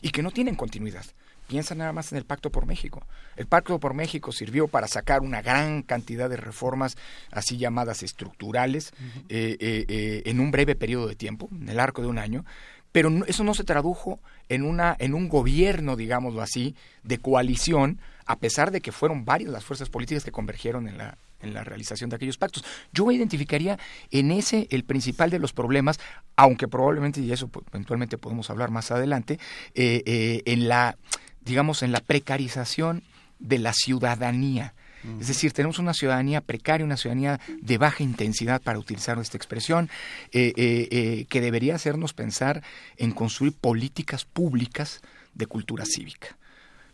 [0.00, 1.04] y que no tienen continuidad.
[1.48, 3.06] Piensa nada más en el Pacto por México.
[3.34, 6.98] El Pacto por México sirvió para sacar una gran cantidad de reformas,
[7.30, 8.92] así llamadas estructurales,
[9.30, 12.44] eh, eh, eh, en un breve periodo de tiempo, en el arco de un año,
[12.92, 18.38] pero eso no se tradujo en, una, en un gobierno, digámoslo así, de coalición, a
[18.38, 22.10] pesar de que fueron varias las fuerzas políticas que convergieron en la, en la realización
[22.10, 22.64] de aquellos pactos.
[22.92, 23.78] Yo identificaría
[24.10, 25.98] en ese el principal de los problemas,
[26.36, 29.38] aunque probablemente, y eso eventualmente podemos hablar más adelante,
[29.74, 30.96] eh, eh, en la,
[31.40, 33.02] digamos, en la precarización
[33.38, 34.74] de la ciudadanía.
[35.20, 39.88] Es decir, tenemos una ciudadanía precaria, una ciudadanía de baja intensidad, para utilizar esta expresión,
[40.32, 42.62] eh, eh, eh, que debería hacernos pensar
[42.96, 45.00] en construir políticas públicas
[45.34, 46.36] de cultura cívica.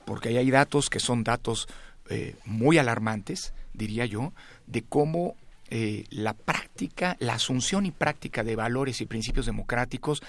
[0.04, 1.66] Porque ahí hay datos que son datos
[2.44, 4.34] muy alarmantes, diría yo,
[4.66, 5.36] de cómo
[5.70, 10.22] eh, la práctica, la asunción y práctica de valores y principios democráticos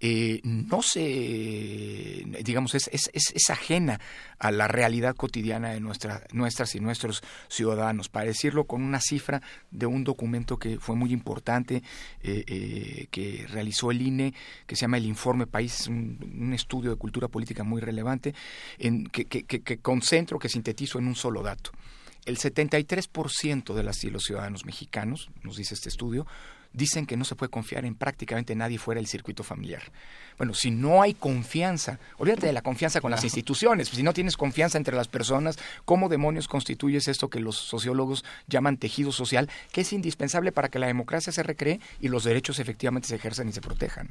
[0.00, 4.00] eh, no se, digamos, es, es, es, ajena
[4.38, 8.08] a la realidad cotidiana de nuestra, nuestras y nuestros ciudadanos.
[8.08, 11.82] Para decirlo con una cifra de un documento que fue muy importante,
[12.22, 14.34] eh, que realizó el INE,
[14.66, 18.34] que se llama el Informe País, un, un estudio de cultura política muy relevante,
[18.78, 21.70] en, que, que, que concentro, que sintetizo en un solo dato
[22.24, 26.26] el 73% de las y los ciudadanos mexicanos, nos dice este estudio,
[26.72, 29.82] dicen que no se puede confiar en prácticamente nadie fuera del circuito familiar.
[30.38, 34.36] Bueno, si no hay confianza, olvídate de la confianza con las instituciones, si no tienes
[34.36, 39.82] confianza entre las personas, ¿cómo demonios constituyes esto que los sociólogos llaman tejido social, que
[39.82, 43.52] es indispensable para que la democracia se recree y los derechos efectivamente se ejerzan y
[43.52, 44.08] se protejan?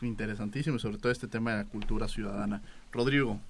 [0.00, 2.62] Interesantísimo, sobre todo este tema de la cultura ciudadana.
[2.92, 3.40] Rodrigo.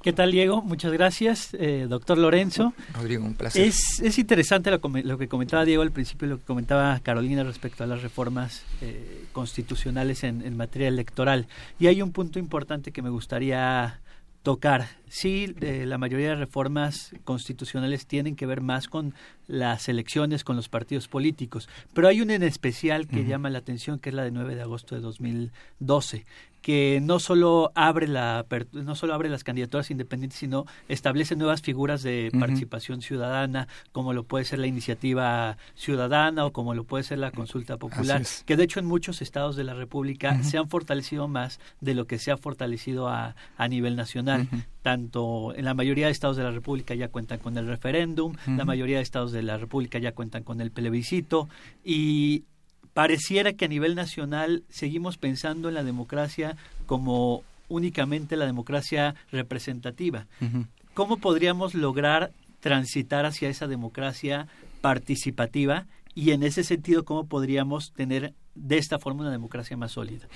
[0.00, 0.62] ¿Qué tal, Diego?
[0.62, 2.72] Muchas gracias, eh, doctor Lorenzo.
[2.94, 3.66] Rodrigo, un placer.
[3.66, 7.42] Es, es interesante lo, lo, que comentaba Diego al principio y lo que comentaba Carolina
[7.42, 11.48] respecto a las reformas eh, constitucionales en, en, materia electoral.
[11.80, 14.00] Y hay un punto importante que me gustaría
[14.42, 14.86] tocar.
[15.08, 19.14] Sí, eh, la mayoría de reformas constitucionales tienen que ver más con
[19.46, 23.26] las elecciones, con los partidos políticos, pero hay una en especial que uh -huh.
[23.26, 26.24] llama la atención, que es la de 9 de agosto de 2012,
[26.62, 32.02] que no solo abre la no solo abre las candidaturas independientes sino establece nuevas figuras
[32.02, 32.40] de uh -huh.
[32.40, 37.30] participación ciudadana como lo puede ser la iniciativa ciudadana o como lo puede ser la
[37.30, 38.42] consulta popular es.
[38.46, 40.42] que de hecho en muchos estados de la república uh -huh.
[40.42, 44.48] se han fortalecido más de lo que se ha fortalecido a, a nivel nacional
[44.82, 48.64] tanto en la mayoría de estados de la república ya cuentan con el referéndum la
[48.64, 51.48] mayoría de estados de la república ya cuentan con el plebiscito
[51.84, 52.44] y
[52.98, 56.56] pareciera que a nivel nacional seguimos pensando en la democracia
[56.86, 60.26] como únicamente la democracia representativa.
[60.40, 60.66] Uh -huh.
[60.94, 64.48] ¿Cómo podríamos lograr transitar hacia esa democracia
[64.80, 70.26] participativa y en ese sentido cómo podríamos tener de esta forma una democracia más sólida.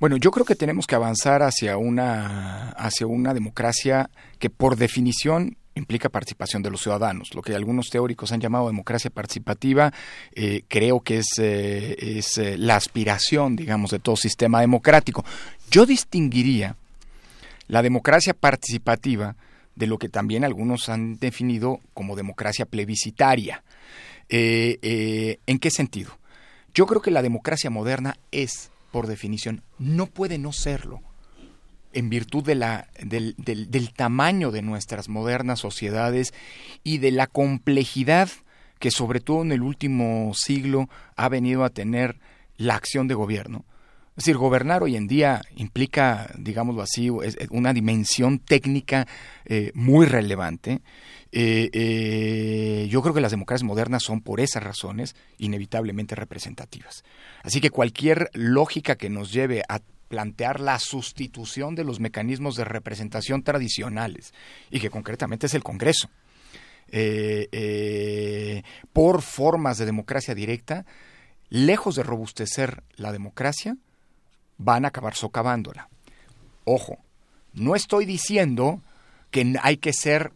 [0.00, 5.56] Bueno, yo creo que tenemos que avanzar hacia una hacia una democracia que por definición
[5.80, 7.34] implica participación de los ciudadanos.
[7.34, 9.92] Lo que algunos teóricos han llamado democracia participativa,
[10.32, 15.24] eh, creo que es, eh, eh, la aspiración, digamos, de todo sistema democrático.
[15.70, 16.76] Yo distinguiría
[17.68, 19.36] la democracia participativa
[19.74, 23.62] de lo que también algunos han definido como democracia plebiscitaria.
[24.28, 26.18] ¿En qué sentido?
[26.74, 31.00] Yo creo que la democracia moderna es, por definición, no puede no serlo,
[31.92, 36.32] en virtud de la, del, del, tamaño de nuestras modernas sociedades
[36.84, 38.28] y de la complejidad
[38.78, 42.18] que sobre todo en el último siglo ha venido a tener
[42.56, 43.64] la acción de gobierno.
[44.16, 47.08] Es decir, gobernar hoy en día implica, digámoslo así,
[47.50, 49.06] una dimensión técnica
[49.46, 50.82] eh, muy relevante.
[51.32, 57.04] Eh, eh, yo creo que las democracias modernas son, por esas razones, inevitablemente representativas.
[57.42, 62.64] Así que cualquier lógica que nos lleve a plantear la sustitución de los mecanismos de
[62.64, 64.34] representación tradicionales
[64.68, 66.10] y que concretamente es el Congreso
[66.88, 70.84] eh, eh, por formas de democracia directa,
[71.48, 73.76] lejos de robustecer la democracia,
[74.58, 75.88] van a acabar socavándola.
[76.64, 76.98] Ojo,
[77.52, 78.82] no estoy diciendo
[79.30, 80.32] que hay que ser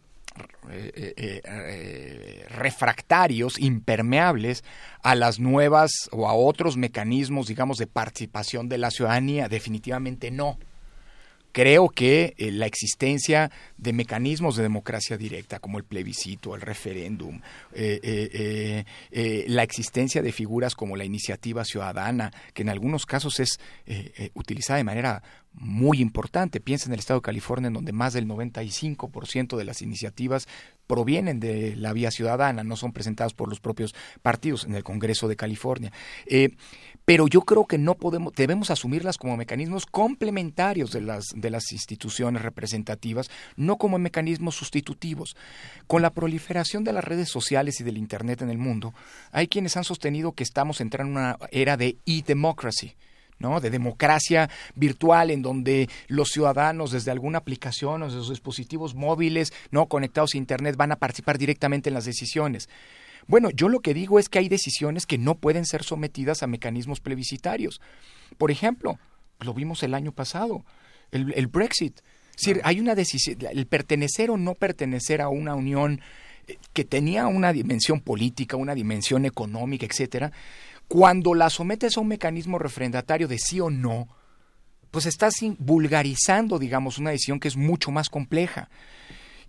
[0.69, 4.63] eh, eh, eh, refractarios, impermeables
[5.03, 9.47] a las nuevas o a otros mecanismos, digamos, de participación de la ciudadanía.
[9.47, 10.57] Definitivamente no
[11.51, 17.39] creo que la existencia de mecanismos de democracia directa como el plebiscito, el referéndum,
[17.71, 23.57] la existencia de figuras como la iniciativa ciudadana, que en algunos casos es
[24.33, 25.23] utilizada de manera
[25.57, 26.59] muy importante.
[26.59, 30.47] Piensa en el estado de California, en donde más del 95% de las iniciativas
[30.87, 35.27] provienen de la vía ciudadana, no son presentadas por los propios partidos en el Congreso
[35.27, 35.91] de California.
[36.27, 36.55] Eh,
[37.05, 41.71] pero yo creo que no podemos, debemos asumirlas como mecanismos complementarios de las, de las
[41.71, 45.35] instituciones representativas, no como mecanismos sustitutivos.
[45.87, 48.93] Con la proliferación de las redes sociales y del Internet en el mundo,
[49.31, 52.95] hay quienes han sostenido que estamos entrando en una era de e-democracy
[53.39, 53.59] ¿no?
[53.59, 59.53] de democracia virtual en donde los ciudadanos desde alguna aplicación o desde sus dispositivos móviles
[59.71, 62.69] no conectados a internet van a participar directamente en las decisiones.
[63.27, 66.47] Bueno, yo lo que digo es que hay decisiones que no pueden ser sometidas a
[66.47, 67.81] mecanismos plebiscitarios.
[68.37, 68.99] Por ejemplo,
[69.39, 70.63] lo vimos el año pasado,
[71.11, 71.99] el, Brexit.
[72.35, 76.01] Es decir, hay una decisión, el pertenecer o no pertenecer a una unión
[76.47, 80.31] eh, que tenía una dimensión política, una dimensión económica, etcétera,
[80.87, 84.07] cuando la sometes a un mecanismo refrendatario de sí o no,
[84.91, 88.69] pues estás vulgarizando, digamos, una decisión que es mucho más compleja.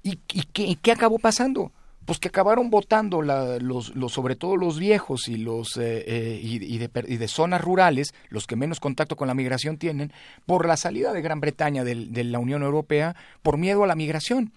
[0.03, 1.72] ¿Y, qué, acabó pasando?
[2.05, 7.29] Pues que acabaron votando los, sobre todo los viejos y los eh, eh, y, de,
[7.29, 10.12] zonas rurales, los que menos contacto con la migración tienen,
[10.46, 14.53] por la salida de Gran Bretaña de la Unión Europea, por miedo a la migración.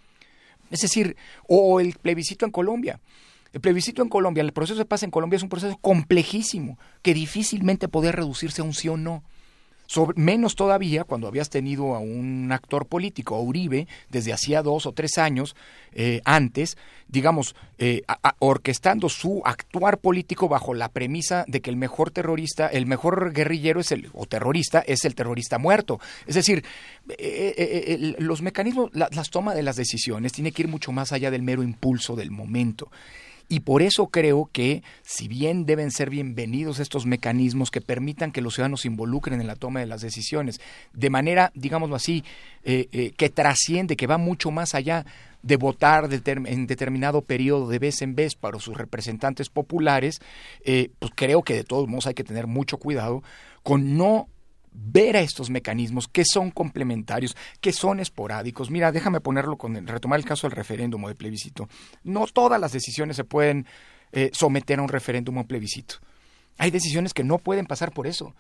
[0.72, 3.00] Es decir, o el plebiscito en Colombia.
[3.52, 7.14] El plebiscito en Colombia, el proceso de paz en Colombia es un proceso complejísimo, que
[7.14, 9.24] difícilmente puede reducirse a un sí o no.
[10.16, 14.92] menos todavía cuando habías tenido a un actor político, a Uribe, desde hacía dos o
[14.92, 15.56] tres años
[15.94, 18.04] eh, antes, digamos, eh,
[18.38, 23.80] orquestando su actuar político bajo la premisa de que el mejor terrorista, el mejor guerrillero
[23.80, 26.00] es el, o terrorista es el terrorista muerto.
[26.28, 26.64] Es decir,
[27.18, 31.42] eh, los mecanismos, las tomas de las decisiones tiene que ir mucho más allá del
[31.42, 32.92] mero impulso del momento.
[33.52, 38.42] Y por eso creo que, si bien deben ser bienvenidos estos mecanismos que permitan que
[38.42, 40.62] los ciudadanos se involucren en la toma de las decisiones,
[40.94, 42.24] de manera, digámoslo así,
[42.64, 45.04] eh, eh, que trasciende, que va mucho más allá
[45.42, 50.22] de votar en determinado periodo de vez en vez para sus representantes populares,
[50.64, 53.24] eh, pues creo que de todos modos hay que tener mucho cuidado
[53.64, 54.28] con no
[54.82, 58.70] ver a estos mecanismos que son complementarios, que son esporádicos.
[58.70, 61.68] Mira, déjame ponerlo con retomar el caso del referéndum o de plebiscito.
[62.04, 63.66] No todas las decisiones se pueden
[64.12, 65.96] eh, someter a un referéndum o plebiscito.
[66.58, 68.36] Hay decisiones que no pueden pasar por eso.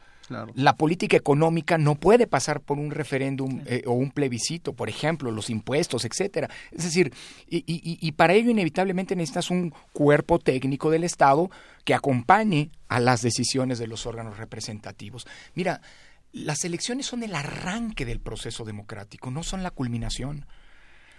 [0.54, 5.32] La política económica no puede pasar por un referéndum eh, o un plebiscito, por ejemplo,
[5.32, 6.50] los impuestos, etcétera.
[6.72, 7.12] Es decir,
[7.48, 11.50] y, y, para ello inevitablemente necesitas un cuerpo técnico del Estado
[11.84, 15.26] que acompañe a las decisiones de los órganos representativos.
[15.56, 15.82] Mira,
[16.32, 20.46] las elecciones son el arranque del proceso democrático, no son la culminación.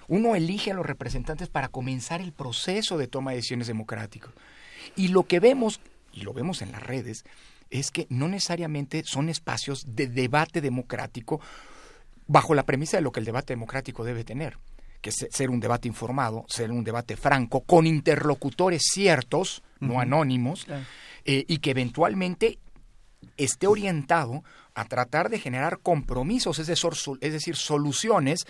[0.09, 4.33] Uno elige a los representantes para comenzar el proceso de toma de decisiones democrático.
[4.97, 5.81] Y lo que vemos,
[6.13, 7.25] y lo vemos en las redes,
[7.71, 11.41] es que no necesariamente son espacios de debate democrático
[12.27, 14.59] bajo la premisa de lo que el debate democrático debe tener,
[15.01, 20.67] que es ser un debate informado, ser un debate franco, con interlocutores ciertos, no anónimos,
[21.25, 22.59] eh, y que eventualmente
[23.37, 24.45] esté orientado
[24.75, 28.47] a tratar de generar compromisos, es decir, es decir, soluciones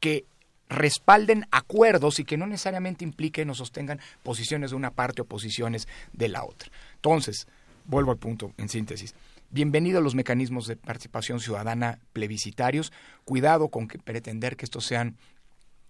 [0.00, 0.26] que
[0.68, 5.86] respalden acuerdos y que no necesariamente impliquen o sostengan posiciones de una parte o posiciones
[6.12, 6.70] de la otra.
[6.96, 7.46] Entonces,
[7.84, 9.14] vuelvo al punto en síntesis.
[9.50, 12.92] Bienvenidos los mecanismos de participación ciudadana plebiscitarios.
[13.24, 15.16] Cuidado con que pretender que estos sean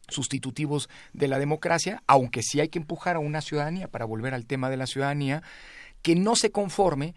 [0.09, 4.47] sustitutivos de la democracia, aunque sí hay que empujar a una ciudadanía, para volver al
[4.47, 5.43] tema de la ciudadanía,
[6.03, 7.15] que no se conforme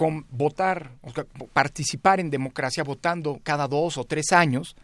[0.00, 1.12] con votar, o
[1.52, 4.74] participar en democracia votando cada dos o tres años,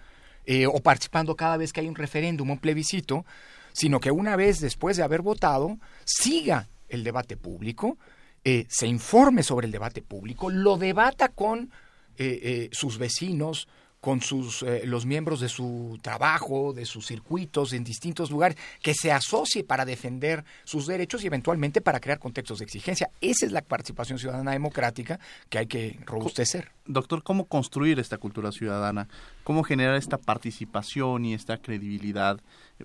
[0.44, 3.24] eh, o participando cada vez que hay un referéndum un plebiscito,
[3.72, 7.96] sino que una vez después de haber votado, siga el debate público,
[8.44, 11.70] eh, se informe sobre el debate público, lo debata con
[12.18, 13.68] eh, sus vecinos,
[14.06, 18.94] con sus, eh, los miembros de su trabajo, de sus circuitos en distintos lugares, que
[18.94, 23.10] se asocie para defender sus derechos y eventualmente para crear contextos de exigencia.
[23.20, 26.70] Esa es la participación ciudadana democrática que hay que robustecer.
[26.84, 29.08] Doctor, ¿cómo construir esta cultura ciudadana?
[29.42, 32.40] ¿Cómo generar esta participación y esta credibilidad?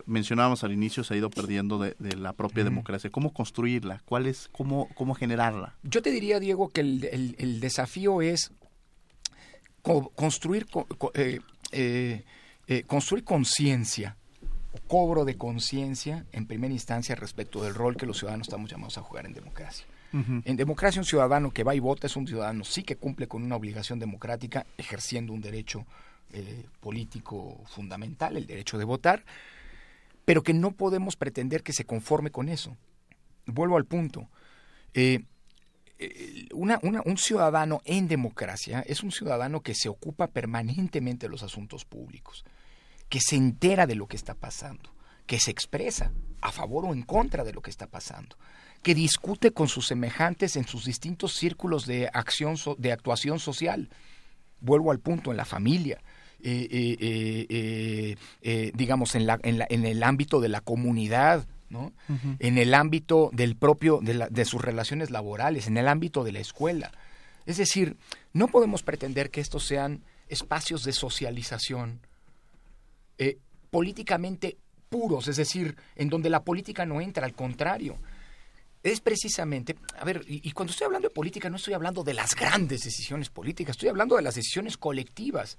[0.08, 3.12] Mencionábamos al inicio, se ha ido perdiendo de, la propia democracia.
[3.12, 4.02] ¿Cómo construirla?
[4.06, 5.76] ¿Cuál es, cómo, cómo generarla?
[5.84, 8.52] Yo te diría, Diego, que el, el desafío es
[9.82, 10.68] construir,
[11.14, 11.40] eh,
[11.72, 12.24] eh,
[12.68, 14.18] eh, construir conciencia,
[14.88, 19.02] cobro de conciencia en primera instancia respecto del rol que los ciudadanos estamos llamados a
[19.02, 19.86] jugar en democracia.
[20.14, 23.44] En democracia un ciudadano que va y vota es un ciudadano sí que cumple con
[23.44, 25.86] una obligación democrática ejerciendo un derecho
[26.82, 29.24] político fundamental, el derecho de votar,
[30.26, 32.76] pero que no podemos pretender que se conforme con eso.
[33.46, 34.30] Vuelvo al punto.
[34.94, 35.24] Eh,
[36.54, 41.86] una, un ciudadano en democracia es un ciudadano que se ocupa permanentemente de los asuntos
[41.86, 42.44] públicos,
[43.10, 44.90] que se entera de lo que está pasando,
[45.26, 46.12] que se expresa
[46.42, 48.38] a favor o en contra de lo que está pasando,
[48.82, 53.90] que discute con sus semejantes en sus distintos círculos de acción de actuación social.
[54.60, 56.02] Vuelvo al punto en la familia,
[56.40, 61.48] eh, eh, digamos en, la, en el ámbito de la comunidad,
[62.40, 66.92] en el ámbito del propio, de, sus relaciones laborales, en el ámbito de la escuela.
[67.46, 67.98] Es decir,
[68.34, 72.00] no podemos pretender que estos sean espacios de socialización
[73.18, 73.38] eh,
[73.70, 74.58] políticamente
[74.90, 77.98] puros, es decir, en donde la política no entra, al contrario.
[78.84, 82.36] Es precisamente, a ver, y, cuando estoy hablando de política no estoy hablando de las
[82.36, 85.58] grandes decisiones políticas, estoy hablando de las decisiones colectivas,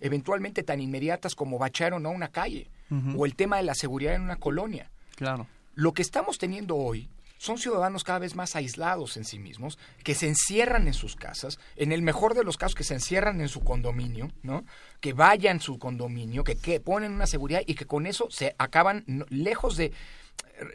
[0.00, 2.70] eventualmente tan inmediatas como bachar o no una calle,
[3.16, 4.88] o el tema de la seguridad en una colonia.
[5.16, 5.46] Claro.
[5.74, 10.14] Lo que estamos teniendo hoy son ciudadanos cada vez más aislados en sí mismos, que
[10.14, 13.48] se encierran en sus casas, en el mejor de los casos que se encierran en
[13.48, 14.64] su condominio, ¿no?
[15.00, 19.04] Que vayan su condominio, que, que ponen una seguridad y que con eso se acaban
[19.28, 19.92] lejos de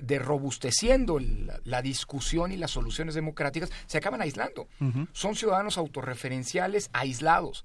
[0.02, 1.19] de robusteciendo
[1.63, 4.67] la, discusión y las soluciones democráticas, se acaban aislando.
[5.13, 7.63] Son ciudadanos autorreferenciales aislados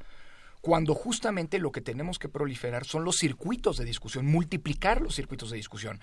[0.61, 5.51] cuando justamente lo que tenemos que proliferar son los circuitos de discusión, multiplicar los circuitos
[5.51, 6.01] de discusión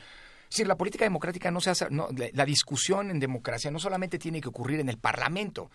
[0.51, 4.41] decir, la política democrática no se hace, no, la, discusión en democracia no solamente tiene
[4.41, 5.71] que ocurrir en el Parlamento,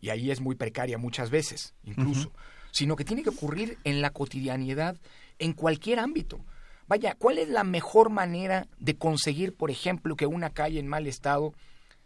[0.00, 2.32] y ahí es muy precaria muchas veces, incluso,
[2.72, 4.96] sino que tiene que ocurrir en la cotidianidad,
[5.38, 6.40] en cualquier ámbito.
[6.88, 11.06] Vaya, ¿cuál es la mejor manera de conseguir, por ejemplo, que una calle en mal
[11.06, 11.52] estado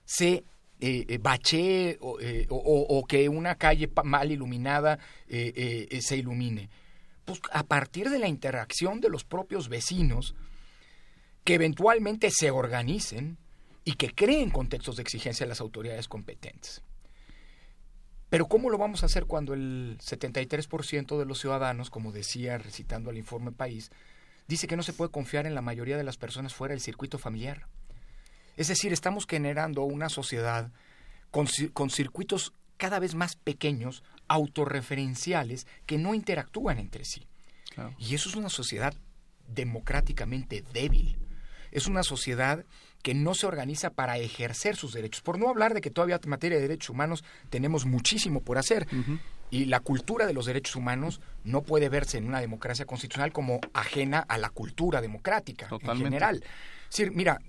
[0.05, 0.45] se
[0.81, 4.99] eh, eh bachee eh, o, que una calle mal iluminada
[5.29, 6.69] eh, se ilumine?
[7.25, 10.35] Pues a partir de la interacción de los propios vecinos,
[11.45, 13.39] que eventualmente se organicen
[13.85, 16.83] y que creen contextos de exigencia a las autoridades competentes.
[18.29, 23.11] Pero ¿cómo lo vamos a hacer cuando el 73% de los ciudadanos, como decía recitando
[23.11, 23.91] al informe País,
[24.49, 27.19] dice que no se puede confiar en la mayoría de las personas fuera del circuito
[27.19, 27.67] familiar?
[28.57, 30.71] Es decir, estamos generando una sociedad
[31.31, 31.47] con,
[31.91, 37.27] circuitos cada vez más pequeños, autorreferenciales, que no interactúan entre sí.
[37.99, 38.95] Y eso es una sociedad
[39.49, 41.22] democráticamente débil
[41.73, 42.65] es una sociedad
[43.03, 45.23] que no se organiza para ejercer sus derechos.
[45.23, 48.87] Por no hablar de que todavía en materia de derechos humanos tenemos muchísimo por hacer.
[49.51, 53.61] Y la cultura de los derechos humanos no puede verse en una democracia constitucional como
[53.75, 56.37] ajena a la cultura democrática en general.
[56.37, 57.41] Es mira,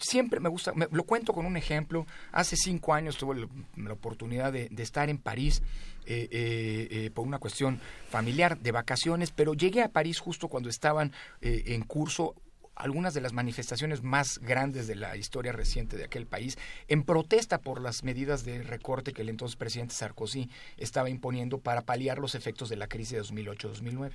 [0.00, 2.06] siempre me gusta, lo cuento con un ejemplo.
[2.30, 5.62] Hace cinco años tuve la, oportunidad de, estar en París
[6.06, 7.80] eh, eh, eh, por una cuestión
[8.10, 12.34] familiar de vacaciones, pero llegué a París justo cuando estaban en curso
[12.74, 16.58] algunas de las manifestaciones más grandes de la historia reciente de aquel país
[16.88, 21.82] en protesta por las medidas de recorte que el entonces presidente Sarkozy estaba imponiendo para
[21.82, 24.12] paliar los efectos de la crisis de 2008-2009.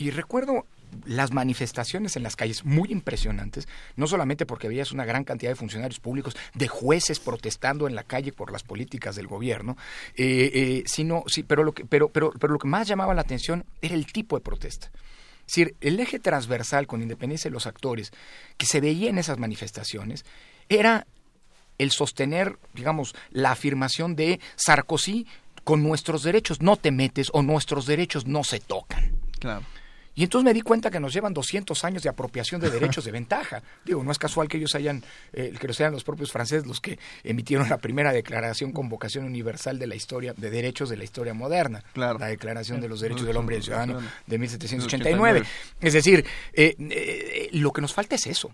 [0.00, 0.64] Y recuerdo
[1.04, 5.56] las manifestaciones en las calles muy impresionantes, no solamente porque veías una gran cantidad de
[5.56, 9.76] funcionarios públicos, de jueces protestando en la calle por las políticas del gobierno,
[10.16, 13.20] eh, eh, sino, sí, pero, lo que, pero, pero, pero lo que más llamaba la
[13.20, 14.90] atención era el tipo de protesta.
[15.50, 18.12] Es decir, el eje transversal, con independencia de los actores,
[18.56, 20.24] que se veía en esas manifestaciones,
[20.68, 21.08] era
[21.76, 25.26] el sostener, digamos, la afirmación de Sarkozy
[25.64, 29.10] con nuestros derechos no te metes o nuestros derechos no se tocan.
[29.40, 29.64] Claro.
[30.20, 33.10] Y entonces me di cuenta que nos llevan 200 años de apropiación de derechos de
[33.10, 33.62] ventaja.
[33.86, 35.02] Digo, no es casual que ellos hayan,
[35.32, 39.78] eh, que sean los propios franceses los que emitieron la primera declaración con vocación universal
[39.78, 41.82] de la historia, de derechos de la historia moderna.
[41.94, 42.18] Claro.
[42.18, 45.42] La Declaración de los Derechos del Hombre y del Ciudadano de 1789.
[45.80, 48.52] Es decir, eh, eh, lo que nos falta es eso.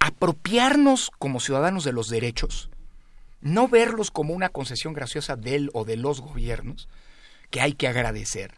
[0.00, 2.70] Apropiarnos como ciudadanos de los derechos,
[3.42, 6.88] no verlos como una concesión graciosa del o de los gobiernos,
[7.50, 8.54] que hay que agradecer,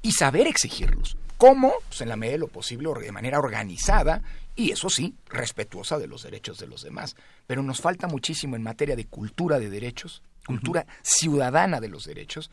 [0.00, 1.16] y saber exigirlos.
[1.42, 1.72] ¿Cómo?
[1.88, 4.22] Pues en la medida de lo posible, de manera organizada
[4.54, 7.16] y eso sí, respetuosa de los derechos de los demás.
[7.48, 12.48] Pero nos falta muchísimo en materia de cultura de derechos, cultura ciudadana de los derechos,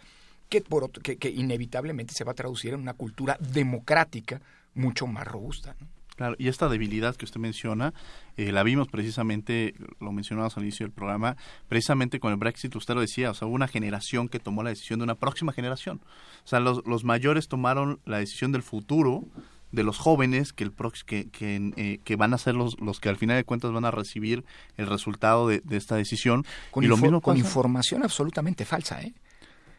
[0.50, 4.42] que, por que, que, inevitablemente se va a traducir en una cultura democrática
[4.74, 5.76] mucho más robusta.
[5.80, 5.99] ¿no?
[6.20, 7.94] Claro, y esta debilidad que usted menciona,
[8.36, 11.38] eh, la vimos precisamente, lo mencionamos al inicio del programa,
[11.70, 14.70] precisamente con el Brexit, usted lo decía, o sea, hubo una generación que tomó la
[14.70, 16.02] decisión de una próxima generación.
[16.44, 19.24] O sea, los, los mayores tomaron la decisión del futuro,
[19.72, 20.74] de los jóvenes que el
[21.06, 23.86] que, que, eh, que, van a ser los, los que al final de cuentas van
[23.86, 24.44] a recibir
[24.76, 26.46] el resultado de, de esta decisión.
[26.70, 29.14] Con, y lo mismo con información absolutamente falsa, ¿eh?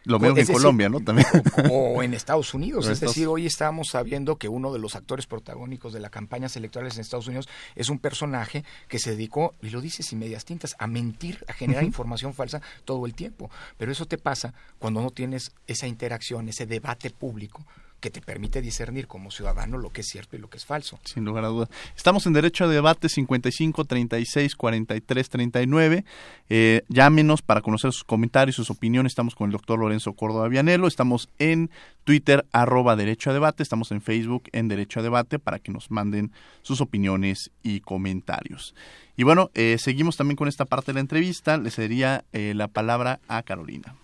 [0.05, 1.01] Lo mismo que en Colombia, ¿no?
[1.01, 1.27] También.
[1.71, 2.87] O, o en Estados Unidos.
[2.89, 6.95] es decir, hoy estamos sabiendo que uno de los actores protagónicos de las campañas electorales
[6.95, 10.75] en Estados Unidos es un personaje que se dedicó, y lo dice sin medias tintas,
[10.79, 11.89] a mentir, a generar uh -huh.
[11.89, 13.51] información falsa todo el tiempo.
[13.77, 17.67] Pero eso te pasa cuando no tienes esa interacción, ese debate público
[18.01, 20.99] que te permite discernir como ciudadano lo que es cierto y lo que es falso.
[21.05, 21.69] Sin lugar a dudas.
[21.97, 26.05] Estamos en Derecho a Debate 55 36 43 39.
[26.49, 29.13] Eh, llámenos para conocer sus comentarios, sus opiniones.
[29.13, 30.89] Estamos con el doctor Lorenzo Córdoba Vianelo.
[30.89, 31.71] Estamos en
[32.05, 33.63] Twitter, arroba Derecho a Debate.
[33.63, 36.33] Estamos en Facebook, en Derecho a Debate, para que nos manden
[36.63, 38.75] sus opiniones y comentarios.
[39.17, 41.59] Y bueno, eh, seguimos también con esta parte de la entrevista.
[41.59, 43.95] Le cedería eh, la palabra a Carolina.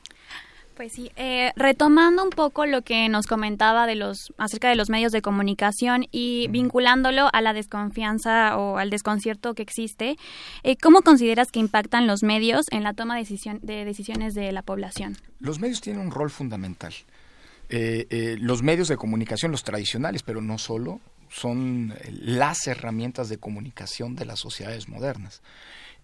[0.77, 4.91] Pues sí, eh, retomando un poco lo que nos comentaba de los acerca de los
[4.91, 10.19] medios de comunicación y vinculándolo a la desconfianza o al desconcierto que existe,
[10.65, 14.53] eh, ¿cómo consideras que impactan los medios en la toma de, decisión, de decisiones de
[14.53, 15.17] la población?
[15.41, 16.93] Los medios tienen un rol fundamental.
[17.71, 21.01] Eh, los medios de comunicación, los tradicionales, pero no solo,
[21.31, 25.41] son las herramientas de comunicación de las sociedades modernas.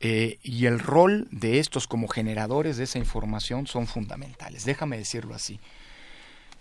[0.05, 4.64] Eh, y el rol de estos como generadores de esa información son fundamentales.
[4.64, 5.61] Déjame decirlo así.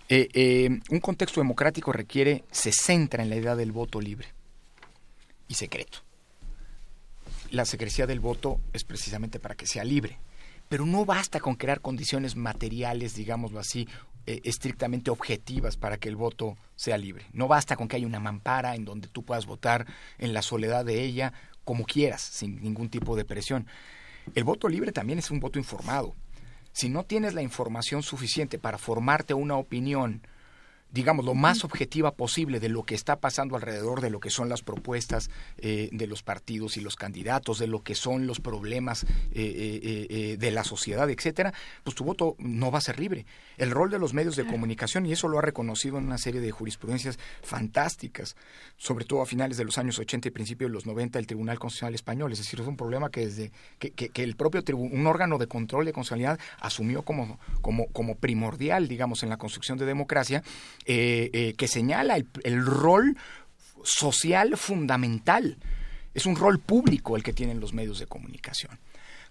[0.08, 4.28] Eh, eh, un contexto democrático requiere, se centra en la idea del voto libre
[5.48, 5.98] y secreto.
[7.50, 10.20] La secrecía del voto es precisamente para que sea libre.
[10.68, 13.88] Pero no basta con crear condiciones materiales, digámoslo así,
[14.24, 17.26] estrictamente objetivas para que el voto sea libre.
[17.32, 19.86] No basta con que haya una mampara en donde tú puedas votar
[20.18, 21.32] en la soledad de ella
[21.64, 23.66] como quieras, sin ningún tipo de presión.
[24.34, 26.14] El voto libre también es un voto informado.
[26.72, 30.26] Si no tienes la información suficiente para formarte una opinión,
[30.92, 34.48] digamos, lo más objetiva posible de lo que está pasando alrededor de lo que son
[34.48, 39.04] las propuestas eh, de los partidos y los candidatos, de lo que son los problemas
[39.32, 43.26] eh, eh, de la sociedad, etcétera, pues tu voto no va a ser libre.
[43.56, 46.40] El rol de los medios de comunicación, y eso lo ha reconocido en una serie
[46.40, 48.36] de jurisprudencias fantásticas,
[48.76, 51.58] sobre todo a finales de los años 80 y principios de los 90, el Tribunal
[51.58, 52.32] Constitucional Español.
[52.32, 55.46] Es decir, es un problema que desde que, que, que el propio un órgano de
[55.46, 60.42] control de constitucionalidad asumió como, como, como primordial, digamos, en la construcción de democracia,
[60.86, 63.16] eh, eh, que señala el, el, rol
[63.84, 65.58] social fundamental.
[66.14, 68.78] Es un rol público el que tienen los medios de comunicación.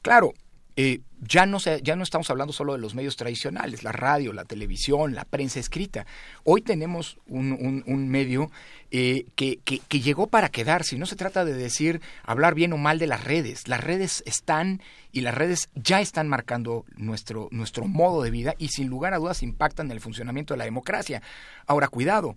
[0.02, 0.34] Claro,
[0.76, 4.34] eh, ya, no se, ya no estamos hablando solo de los medios tradicionales, la radio,
[4.34, 6.06] la televisión, la prensa escrita.
[6.44, 8.52] Hoy tenemos un, medio
[8.90, 10.98] que, que, que llegó para quedarse.
[10.98, 13.68] No se trata de decir, hablar bien o mal de las redes.
[13.68, 18.70] Las redes están y las redes ya están marcando nuestro, nuestro modo de vida y
[18.70, 21.22] sin lugar a dudas impactan en el funcionamiento de la democracia.
[21.68, 22.36] Ahora, cuidado,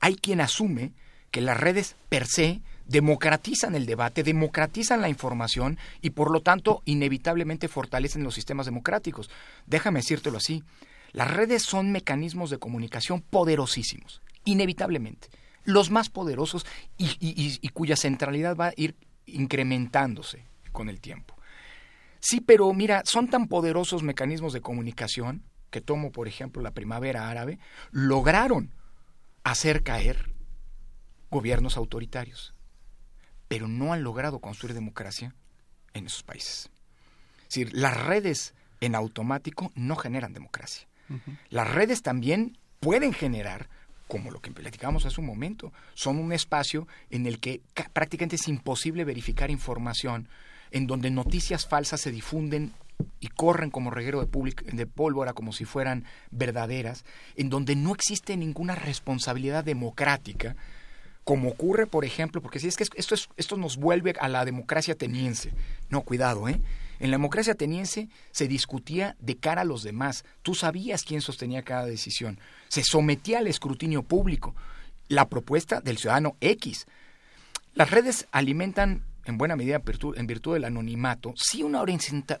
[0.00, 0.92] hay quien asume
[1.30, 2.60] que las redes per se
[2.92, 9.30] democratizan el debate, democratizan la información y por lo tanto inevitablemente fortalecen los sistemas democráticos.
[9.66, 10.62] Déjame decírtelo así,
[11.12, 15.28] las redes son mecanismos de comunicación poderosísimos, inevitablemente,
[15.64, 16.66] los más poderosos
[16.98, 18.94] y, y, cuya centralidad va a ir
[19.26, 21.34] incrementándose con el tiempo.
[22.20, 27.30] Sí, pero mira, son tan poderosos mecanismos de comunicación que tomo, por ejemplo, la primavera
[27.30, 27.58] árabe,
[27.90, 28.70] lograron
[29.44, 30.30] hacer caer
[31.30, 32.54] gobiernos autoritarios,
[33.52, 35.34] pero no han logrado construir democracia
[35.92, 36.70] en esos países.
[37.42, 40.88] Es decir, las redes en automático no generan democracia.
[41.50, 43.68] Las redes también pueden generar,
[44.08, 47.60] como lo que platicábamos hace un momento, son un espacio en el que
[47.92, 50.28] prácticamente es imposible verificar información,
[50.70, 52.72] en donde noticias falsas se difunden
[53.20, 57.04] y corren como reguero de, de, pólvora como si fueran verdaderas,
[57.36, 60.56] en donde no existe ninguna responsabilidad democrática,
[61.24, 64.44] como ocurre, por ejemplo, porque si es que esto, es, esto nos vuelve a la
[64.44, 65.52] democracia ateniense.
[65.88, 66.60] No, cuidado, ¿eh?
[66.98, 70.24] En la democracia ateniense se discutía de cara a los demás.
[70.42, 72.38] Tú sabías quién sostenía cada decisión.
[72.68, 74.54] Se sometía al escrutinio público.
[75.08, 76.86] La propuesta del ciudadano X.
[77.74, 79.76] Las redes alimentan en buena medida
[80.16, 81.82] en virtud, del anonimato, sí una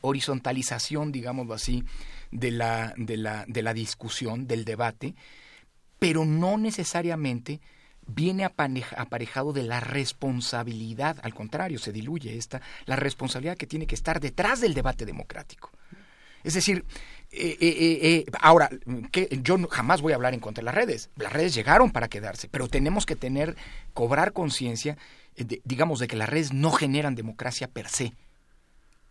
[0.00, 1.84] horizontalización, digámoslo así,
[2.30, 5.14] de la, de la, de la discusión, del debate,
[5.98, 7.60] pero no necesariamente
[8.06, 13.94] viene aparejado de la responsabilidad, al contrario, se diluye esta, la responsabilidad que tiene que
[13.94, 15.70] estar detrás del debate democrático.
[16.44, 16.84] Es decir,
[17.30, 18.68] eh, eh, eh, ahora,
[19.42, 21.10] yo jamás voy a hablar en contra de las redes.
[21.16, 23.56] Las redes llegaron para quedarse, pero tenemos que tener,
[23.94, 24.98] cobrar conciencia,
[25.64, 28.12] digamos, de que las redes no generan democracia per se.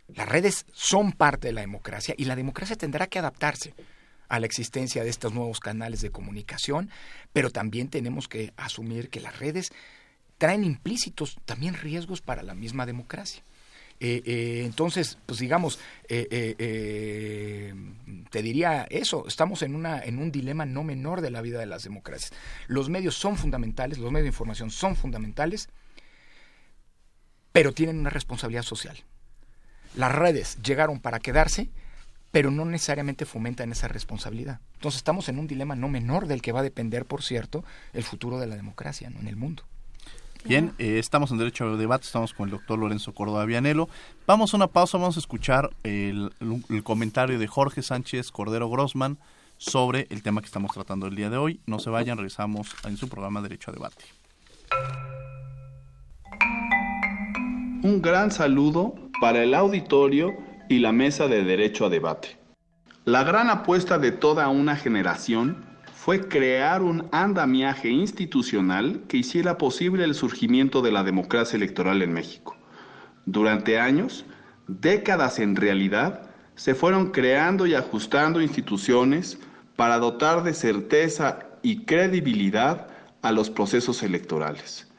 [0.07, 3.73] Las redes son parte de la democracia y la democracia tendrá que adaptarse
[4.31, 6.89] a la existencia de estos nuevos canales de comunicación,
[7.33, 9.73] pero también tenemos que asumir que las redes
[10.37, 13.43] traen implícitos también riesgos para la misma democracia.
[13.99, 17.75] Eh, eh, entonces, pues digamos, eh,
[18.29, 21.65] te diría eso, estamos en, una, en un dilema no menor de la vida de
[21.65, 22.31] las democracias.
[22.67, 25.67] Los medios son fundamentales, los medios de información son fundamentales,
[27.51, 28.97] pero tienen una responsabilidad social.
[29.93, 31.69] Las redes llegaron para quedarse
[32.31, 34.59] pero no necesariamente fomentan esa responsabilidad.
[34.75, 37.63] Entonces estamos en un dilema no menor del que va a depender, por cierto,
[37.93, 39.63] el futuro de la democracia en el mundo.
[40.43, 43.89] Bien, eh, estamos en Derecho a Debate, estamos con el doctor Lorenzo Córdoba Vianelo.
[44.25, 49.19] Vamos a una pausa, vamos a escuchar el, el comentario de Jorge Sánchez Cordero Grossman
[49.57, 51.59] sobre el tema que estamos tratando el día de hoy.
[51.67, 54.03] No se vayan, regresamos en su programa Derecho a Debate.
[57.83, 60.35] Un gran saludo para el auditorio
[60.71, 62.37] y la mesa de derecho a debate.
[63.03, 70.05] La gran apuesta de toda una generación fue crear un andamiaje institucional que hiciera posible
[70.05, 72.55] el surgimiento de la democracia electoral en México.
[73.25, 74.25] Durante años,
[74.67, 79.39] décadas en realidad, se fueron creando y ajustando instituciones
[79.75, 82.87] para dotar de certeza y credibilidad
[83.21, 84.89] a los procesos electorales.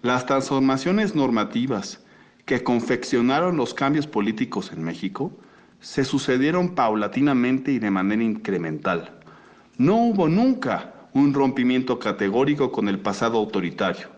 [0.00, 2.03] Las transformaciones normativas,
[2.44, 5.32] que confeccionaron los cambios políticos en México
[5.80, 9.18] se sucedieron paulatinamente y de manera incremental.
[9.76, 14.08] No hubo nunca un rompimiento categórico con el pasado autoritario.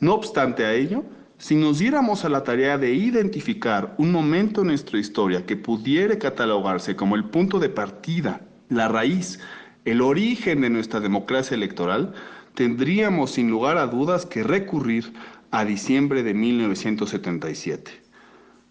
[0.00, 1.04] No obstante a ello,
[1.38, 6.18] si nos diéramos a la tarea de identificar un momento en nuestra historia que pudiera
[6.18, 9.40] catalogarse como el punto de partida, la raíz,
[9.84, 12.12] el origen de nuestra democracia electoral,
[12.54, 15.12] tendríamos sin lugar a dudas que recurrir
[15.50, 17.90] a diciembre de 1977.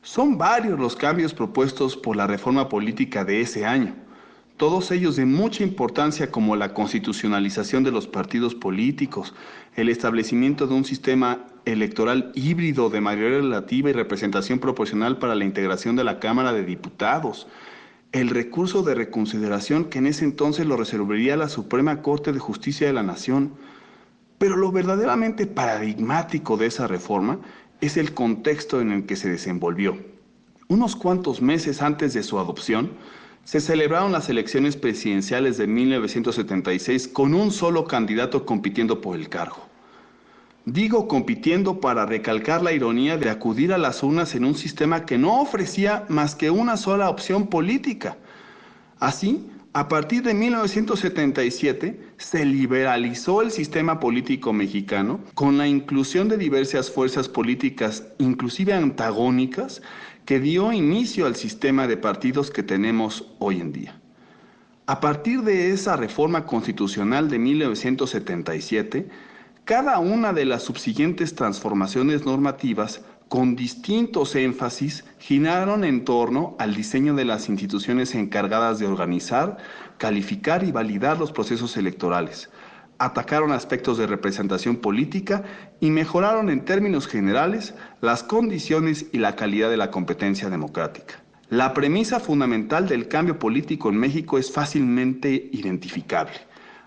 [0.02, 3.96] Son varios los cambios propuestos por la reforma política de ese año,
[4.60, 9.34] todos ellos de mucha importancia como la constitucionalización de los partidos políticos,
[9.78, 15.46] el establecimiento de un sistema electoral híbrido de mayoría relativa y representación proporcional para la
[15.46, 17.48] integración de la Cámara de Diputados,
[18.12, 22.86] el recurso de reconsideración que en ese entonces lo resolvería la Suprema Corte de Justicia
[22.86, 23.54] de la Nación,
[24.40, 27.40] pero lo verdaderamente paradigmático de esa reforma
[27.82, 29.98] es el contexto en el que se desenvolvió.
[30.68, 32.92] Unos cuantos meses antes de su adopción,
[33.44, 39.68] se celebraron las elecciones presidenciales de 1976 con un solo candidato compitiendo por el cargo.
[40.66, 45.18] Digo compitiendo para recalcar la ironía de acudir a las urnas en un sistema que
[45.18, 48.18] no ofrecía más que una sola opción política.
[49.00, 56.38] Así, a partir de 1977 se liberalizó el sistema político mexicano con la inclusión de
[56.38, 59.84] diversas fuerzas políticas, inclusive antagónicas,
[60.26, 64.00] que dio inicio al sistema de partidos que tenemos hoy en día.
[64.88, 69.08] A partir de esa reforma constitucional de 1977,
[69.66, 77.14] cada una de las subsiguientes transformaciones normativas con distintos énfasis, giraron en torno al diseño
[77.14, 79.58] de las instituciones encargadas de organizar,
[80.00, 82.50] calificar y validar los procesos electorales.
[82.98, 85.44] Atacaron aspectos de representación política
[85.80, 91.24] y mejoraron en términos generales las condiciones y la calidad de la competencia democrática.
[91.50, 96.34] La premisa fundamental del cambio político en México es fácilmente identificable,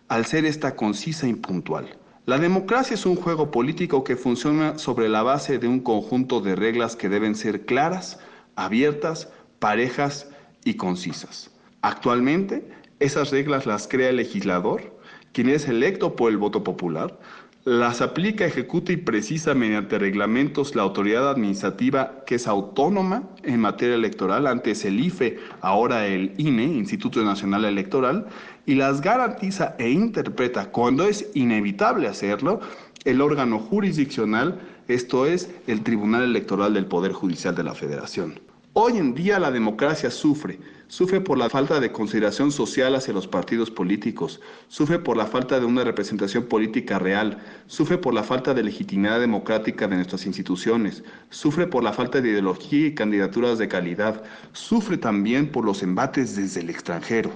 [0.08, 2.01] al ser esta concisa y puntual.
[2.24, 6.54] La democracia es un juego político que funciona sobre la base de un conjunto de
[6.54, 8.20] reglas que deben ser claras,
[8.54, 10.28] abiertas, parejas
[10.64, 11.50] y concisas.
[11.80, 12.64] Actualmente,
[13.00, 14.96] esas reglas las crea el legislador,
[15.32, 17.18] quien es electo por el voto popular,
[17.64, 23.96] las aplica, ejecuta y precisa mediante reglamentos la autoridad administrativa que es autónoma en materia
[23.96, 28.26] electoral, antes el IFE, ahora el INE, Instituto Nacional Electoral,
[28.66, 32.60] y las garantiza e interpreta cuando es inevitable hacerlo
[33.04, 38.40] el órgano jurisdiccional, esto es el Tribunal Electoral del Poder Judicial de la Federación.
[38.74, 43.28] Hoy en día la democracia sufre, sufre por la falta de consideración social hacia los
[43.28, 47.36] partidos políticos, sufre por la falta de una representación política real,
[47.66, 52.30] sufre por la falta de legitimidad democrática de nuestras instituciones, sufre por la falta de
[52.30, 57.30] ideología y candidaturas de calidad, sufre también por los embates desde el extranjero.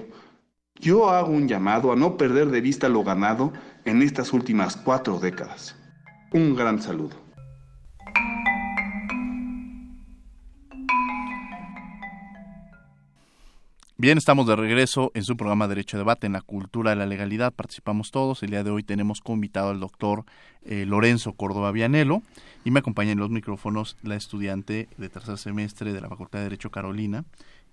[0.79, 3.51] Yo hago un llamado a no perder de vista lo ganado
[3.85, 5.75] en estas últimas cuatro décadas.
[6.31, 7.27] Un gran saludo.
[13.99, 17.51] Bien, estamos de regreso en su programa Derecho Debate en la cultura de la legalidad.
[17.51, 18.43] Participamos todos.
[18.43, 20.23] El día de hoy tenemos como invitado al doctor
[20.63, 22.21] eh, Lorenzo Córdoba Vianelo
[22.63, 26.43] y me acompaña en los micrófonos la estudiante de tercer semestre de la Facultad de
[26.43, 27.25] Derecho Carolina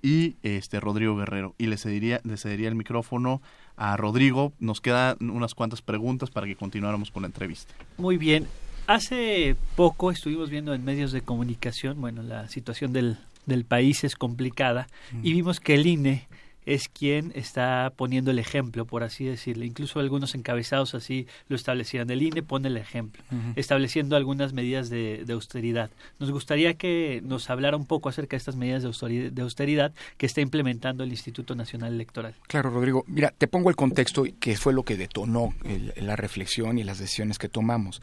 [0.05, 1.55] y este Rodrigo Guerrero.
[1.57, 3.41] Y le cedería, le cedería el micrófono
[3.75, 4.53] a Rodrigo.
[4.61, 7.73] Nos quedan unas cuantas preguntas para que continuáramos con la entrevista.
[7.97, 8.47] Muy bien.
[8.87, 14.15] Hace poco estuvimos viendo en medios de comunicación, bueno, la situación del, del país es
[14.15, 14.89] complicada
[15.23, 16.29] y vimos que el INE
[16.67, 19.65] es quien está poniendo el ejemplo, por así decirlo.
[19.65, 22.11] Incluso algunos encabezados así lo establecían.
[22.11, 23.23] El INE pone el ejemplo,
[23.57, 25.91] estableciendo algunas medidas de, austeridad.
[26.21, 29.93] Nos gustaría que nos hablara un poco acerca de estas medidas de austeridad, de austeridad
[30.17, 32.35] que está implementando el Instituto Nacional Electoral.
[32.47, 33.05] Claro, Rodrigo.
[33.07, 35.55] Mira, te pongo el contexto que fue lo que detonó
[35.97, 38.01] la reflexión y las decisiones que tomamos.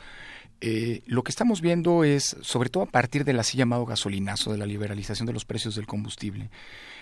[0.63, 4.59] Eh, lo que estamos viendo es, sobre todo a partir del así llamado gasolinazo, de
[4.59, 6.51] la liberalización de los precios del combustible,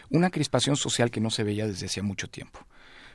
[0.09, 2.59] una crispación social que no se veía desde hacía mucho tiempo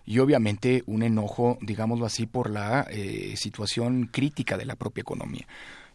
[0.07, 5.47] y obviamente un enojo, digámoslo así, por la eh, situación crítica de la propia economía.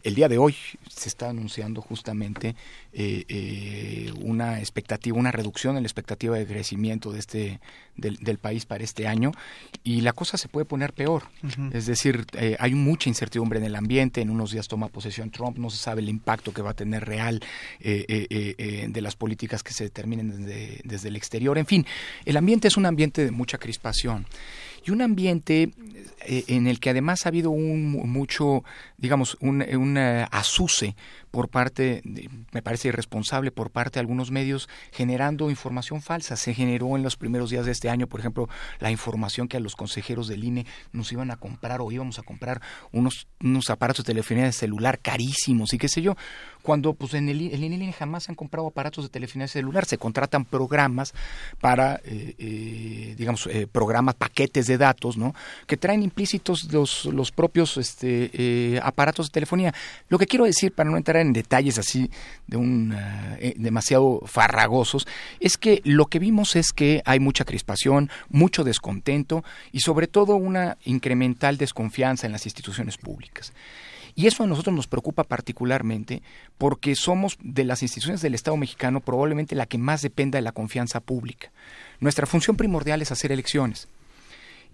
[0.02, 0.54] El día de hoy
[0.88, 2.54] se está anunciando justamente
[2.92, 7.60] eh, eh, una expectativa, una reducción en la expectativa de crecimiento de este
[7.96, 9.32] del, país para este año
[9.84, 11.24] y la cosa se puede poner peor.
[11.74, 14.22] Es decir, eh, hay mucha incertidumbre en el ambiente.
[14.22, 17.04] En unos días toma posesión Trump, no se sabe el impacto que va a tener
[17.04, 17.42] real
[17.80, 21.58] de las políticas que se determinen desde, desde el exterior.
[21.58, 21.86] En fin,
[22.24, 24.26] el ambiente es un ambiente de mucha crispación
[24.84, 25.70] y un ambiente
[26.26, 28.64] eh, en el que además ha habido un mucho,
[28.98, 30.96] digamos, un, un asuse
[31.30, 32.02] por parte,
[32.52, 36.36] me parece irresponsable, por parte de algunos medios generando información falsa.
[36.36, 39.60] Se generó en los primeros días de este año, por ejemplo, la información que a
[39.60, 42.60] los consejeros del INE nos iban a comprar o íbamos a comprar
[42.92, 46.16] unos, unos aparatos de telefonía celular carísimos y qué sé yo,
[46.62, 49.98] cuando pues en el, el INE jamás se han comprado aparatos de telefonía celular, se
[49.98, 51.14] contratan programas
[51.60, 55.34] para, eh, eh, digamos, eh, programas, paquetes de datos, ¿no?
[55.66, 59.74] Que traen implícitos los, los propios este, aparatos de telefonía.
[60.08, 62.10] Lo que quiero decir, para no entrar en detalles así
[62.46, 62.94] de un
[63.56, 65.06] demasiado farragosos,
[65.38, 70.36] es que lo que vimos es que hay mucha crispación, mucho descontento y sobre todo
[70.36, 73.52] una incremental desconfianza en las instituciones públicas.
[74.14, 76.22] Y eso a nosotros nos preocupa particularmente
[76.58, 80.52] porque somos de las instituciones del Estado mexicano probablemente la que más dependa de la
[80.52, 81.50] confianza pública.
[82.00, 83.88] Nuestra función primordial es hacer elecciones.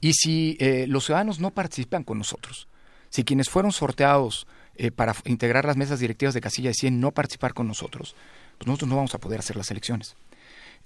[0.00, 2.68] Y si eh, los ciudadanos no participan con nosotros,
[3.08, 4.46] si quienes fueron sorteados
[4.78, 8.14] eh, para integrar las mesas directivas de Casilla deciden no participar con nosotros,
[8.58, 10.16] pues nosotros no vamos a poder hacer las elecciones.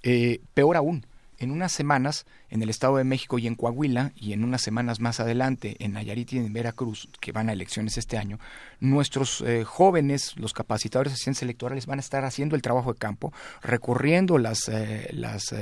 [0.03, 1.05] Eh, peor aún,
[1.39, 4.99] en unas semanas en el Estado de México y en Coahuila, y en unas semanas
[4.99, 8.39] más adelante en Nayarit y en Veracruz, que van a elecciones este año,
[8.79, 12.99] nuestros eh, jóvenes, los capacitadores de ciencias electorales, van a estar haciendo el trabajo de
[12.99, 14.69] campo, recorriendo las,
[15.11, 15.55] las,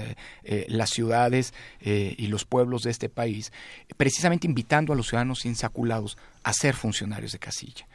[0.68, 3.54] las ciudades y los pueblos de este país,
[3.98, 7.88] precisamente invitando a los ciudadanos insaculados a ser funcionarios de casilla.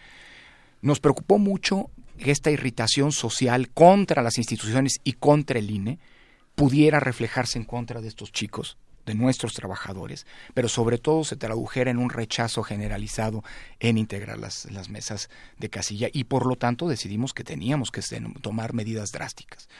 [0.84, 5.98] Nos preocupó mucho esta irritación social contra las instituciones y contra el INE,
[6.54, 8.76] pudiera reflejarse en contra de estos chicos,
[9.06, 13.42] de nuestros trabajadores, pero sobre todo se tradujera en un rechazo generalizado
[13.80, 18.02] en integrar las, las mesas de casilla y por lo tanto decidimos que teníamos que
[18.42, 19.70] tomar medidas drásticas.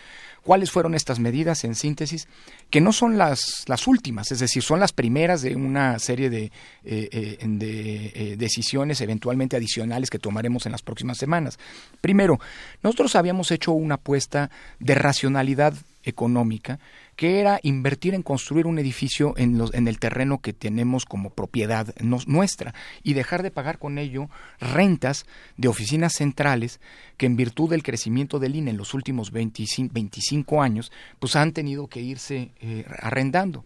[0.45, 2.29] ¿Cuáles fueron estas medidas en síntesis?
[2.69, 6.45] Que no son las, las últimas, es decir, son las primeras de una serie de,
[6.85, 11.59] eh, eh, de eh, decisiones eventualmente adicionales que tomaremos en las próximas semanas.
[12.03, 12.39] Primero,
[12.83, 15.73] nosotros habíamos hecho una apuesta de racionalidad
[16.05, 16.79] económica
[17.17, 21.31] que era invertir en construir un edificio en, los, en el terreno que tenemos como
[21.31, 24.29] propiedad nuestra y dejar de pagar con ello
[24.61, 25.27] rentas
[25.57, 26.81] de oficinas centrales
[27.17, 30.91] que en virtud del crecimiento del INE en los últimos 25, años,
[31.21, 33.65] pues han tenido que irse eh, arrendando.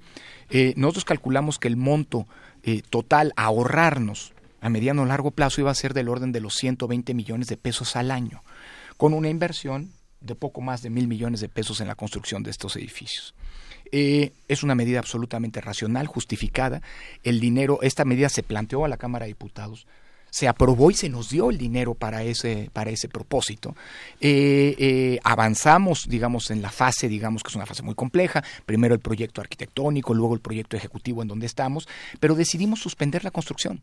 [0.50, 2.26] Eh, nosotros calculamos que el monto
[2.62, 6.40] eh, total a ahorrarnos a mediano o largo plazo iba a ser del orden de
[6.40, 8.42] los 120 millones de pesos al año,
[8.96, 12.50] con una inversión de poco más de mil millones de pesos en la construcción de
[12.50, 13.34] estos edificios.
[13.90, 16.82] Eh, es una medida absolutamente racional, justificada.
[17.22, 19.86] El dinero, esta medida se planteó a la Cámara de Diputados,
[20.30, 23.74] se aprobó y se nos dio el dinero para ese, para ese propósito.
[24.20, 28.94] Eh, eh, avanzamos, digamos, en la fase, digamos que es una fase muy compleja, primero
[28.94, 31.88] el proyecto arquitectónico, luego el proyecto ejecutivo en donde estamos,
[32.20, 33.82] pero decidimos suspender la construcción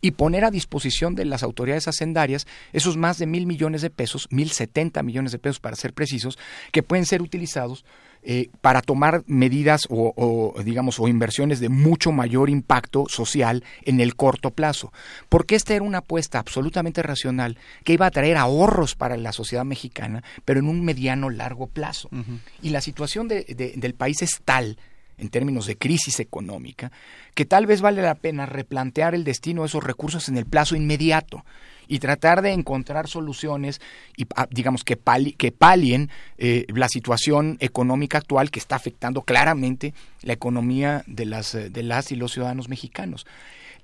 [0.00, 4.28] y poner a disposición de las autoridades hacendarias esos más de mil millones de pesos,
[4.30, 6.38] mil setenta millones de pesos para ser precisos,
[6.72, 7.84] que pueden ser utilizados
[8.22, 14.14] eh, para tomar medidas o, digamos o inversiones de mucho mayor impacto social en el
[14.14, 14.92] corto plazo.
[15.28, 19.64] Porque esta era una apuesta absolutamente racional que iba a traer ahorros para la sociedad
[19.64, 22.08] mexicana pero en un mediano largo plazo.
[22.62, 24.78] Y la situación del país es tal
[25.18, 26.90] en términos de crisis económica,
[27.34, 30.74] que tal vez vale la pena replantear el destino de esos recursos en el plazo
[30.74, 31.44] inmediato
[31.88, 33.80] y tratar de encontrar soluciones
[34.16, 34.98] y ah, digamos que,
[35.36, 41.54] que palien eh, la situación económica actual que está afectando claramente la economía de las,
[41.54, 43.26] eh, de las y los ciudadanos mexicanos.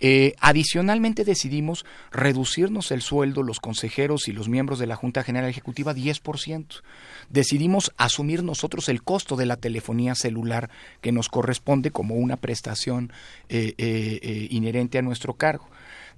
[0.00, 5.50] Eh, adicionalmente decidimos reducirnos el sueldo los consejeros y los miembros de la Junta General
[5.50, 6.82] Ejecutiva 10%.
[7.30, 10.70] Decidimos asumir nosotros el costo de la telefonía celular
[11.00, 13.12] que nos corresponde como una prestación
[13.48, 15.68] inherente a nuestro cargo.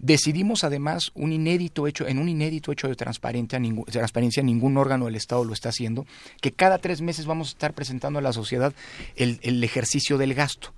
[0.02, 5.14] Decidimos además un inédito hecho, en un inédito hecho de transparencia, transparencia, ningún órgano del
[5.14, 6.06] Estado lo está haciendo,
[6.40, 8.72] que cada tres meses vamos a estar presentando a la sociedad
[9.16, 10.72] el, el ejercicio del gasto.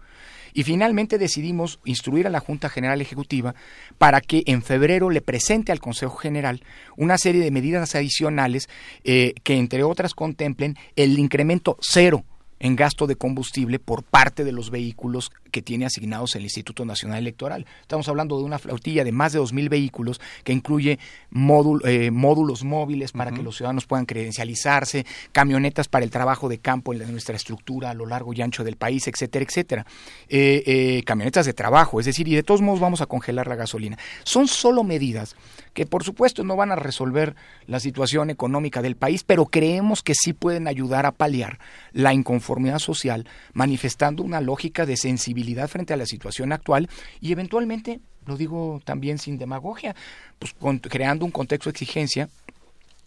[0.55, 3.55] Y finalmente decidimos instruir a la Junta General Ejecutiva
[3.97, 6.63] para que en febrero le presente al Consejo General
[6.97, 8.69] una serie de medidas adicionales
[9.05, 12.25] eh, que, entre otras, contemplen el incremento cero
[12.63, 17.19] en gasto de combustible por parte de los vehículos que tiene asignados el Instituto Nacional
[17.19, 17.67] Electoral.
[17.81, 23.13] Estamos hablando de una flotilla de más de 2.000 vehículos que incluye eh, módulos móviles
[23.13, 27.91] para que los ciudadanos puedan credencializarse, camionetas para el trabajo de campo en nuestra estructura
[27.91, 29.87] a lo largo y ancho del país, etcétera, etcétera.
[30.29, 33.57] Eh, eh, camionetas de trabajo, es decir, y de todos modos vamos a congelar la
[33.57, 33.99] gasolina.
[34.23, 35.35] Son solo medidas
[35.75, 37.35] que por supuesto no van a resolver
[37.67, 41.59] la situación económica del país, pero creemos que sí pueden ayudar a paliar
[41.93, 46.89] la inconformidad social, manifestando una lógica de sensibilidad frente a la situación actual
[47.21, 49.95] y eventualmente, lo digo también sin demagogia,
[50.39, 52.29] pues creando un contexto de exigencia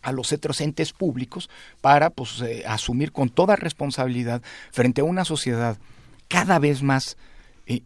[0.02, 1.50] a los otros entes públicos
[1.82, 4.42] para pues, eh, asumir con toda responsabilidad
[4.72, 5.78] frente a una sociedad
[6.28, 7.18] cada vez más
[7.66, 7.82] eh,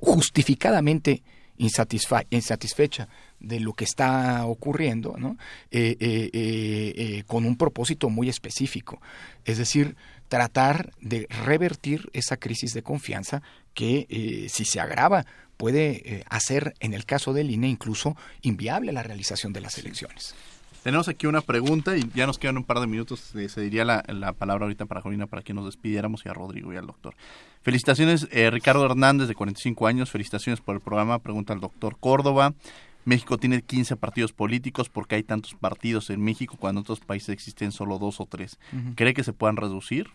[0.00, 1.22] justificadamente
[1.56, 3.08] insatisfecha
[3.42, 5.36] de lo que está ocurriendo, ¿no?
[5.70, 9.00] Eh, eh, eh, con un propósito muy específico,
[9.44, 9.96] es decir,
[10.28, 13.42] tratar de revertir esa crisis de confianza
[13.74, 15.26] que si se agrava
[15.56, 20.34] puede hacer, en el caso del INE, incluso inviable la realización de las elecciones.
[20.82, 23.20] Tenemos aquí una pregunta y ya nos quedan un par de minutos.
[23.20, 26.72] Se diría la, la palabra ahorita para Jolina para que nos despidiéramos y a Rodrigo
[26.72, 27.14] y al doctor.
[27.62, 30.10] Felicitaciones, Ricardo Hernández, de 45 años.
[30.10, 31.18] Felicitaciones por el programa.
[31.20, 32.54] Pregunta al doctor Córdoba.
[33.04, 37.30] México tiene 15 partidos políticos porque hay tantos partidos en México cuando en otros países
[37.30, 38.58] existen solo dos o tres.
[38.94, 40.08] ¿Cree que se puedan reducir?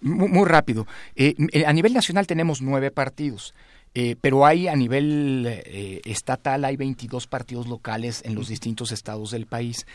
[0.00, 0.86] Muy, rápido.
[1.16, 1.34] Eh,
[1.66, 3.54] a nivel nacional tenemos nueve partidos.
[3.96, 9.30] Eh, pero hay a nivel eh, estatal, hay 22 partidos locales en los distintos estados
[9.30, 9.86] del país.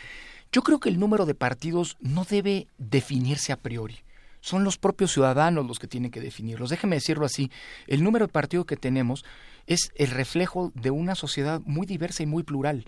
[0.52, 3.98] Yo creo que el número de partidos no debe definirse a priori
[4.40, 6.70] son los propios ciudadanos los que tienen que definirlos.
[6.70, 7.50] Déjeme decirlo así,
[7.86, 9.24] el número de partidos que tenemos
[9.70, 12.84] es el reflejo de una sociedad muy diversa y muy plural.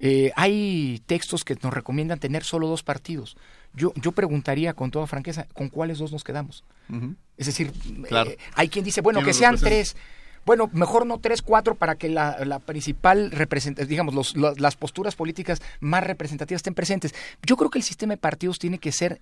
[0.00, 3.36] Eh, hay textos que nos recomiendan tener solo dos partidos.
[3.74, 6.64] Yo, yo preguntaría con toda franqueza, ¿con cuáles dos nos quedamos?
[7.36, 7.72] Es decir,
[8.10, 9.96] eh, hay quien dice, bueno, que sean tres.
[10.46, 16.04] Bueno, mejor no tres, cuatro para que la, principal representación, digamos, las posturas políticas más
[16.04, 17.14] representativas estén presentes.
[17.42, 19.20] Yo creo que el sistema de partidos tiene que ser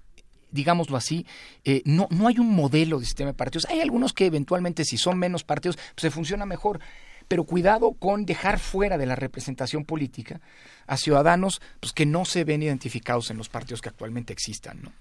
[0.52, 1.26] digámoslo así,
[1.64, 3.66] eh, no, no hay un modelo de sistema de partidos.
[3.68, 6.80] Hay algunos que eventualmente, si son menos partidos, pues se funciona mejor.
[7.28, 10.40] Pero cuidado con dejar fuera de la representación política
[10.86, 14.82] a ciudadanos pues, que no se ven identificados en los partidos que actualmente existan.
[14.82, 14.92] ¿no?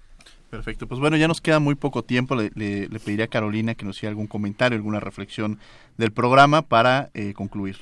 [0.48, 2.34] Perfecto, pues bueno, ya nos queda muy poco tiempo.
[2.34, 2.50] Le,
[3.00, 5.58] pediría a Carolina que nos hiciera algún comentario, alguna reflexión
[5.96, 7.78] del programa para eh, concluir.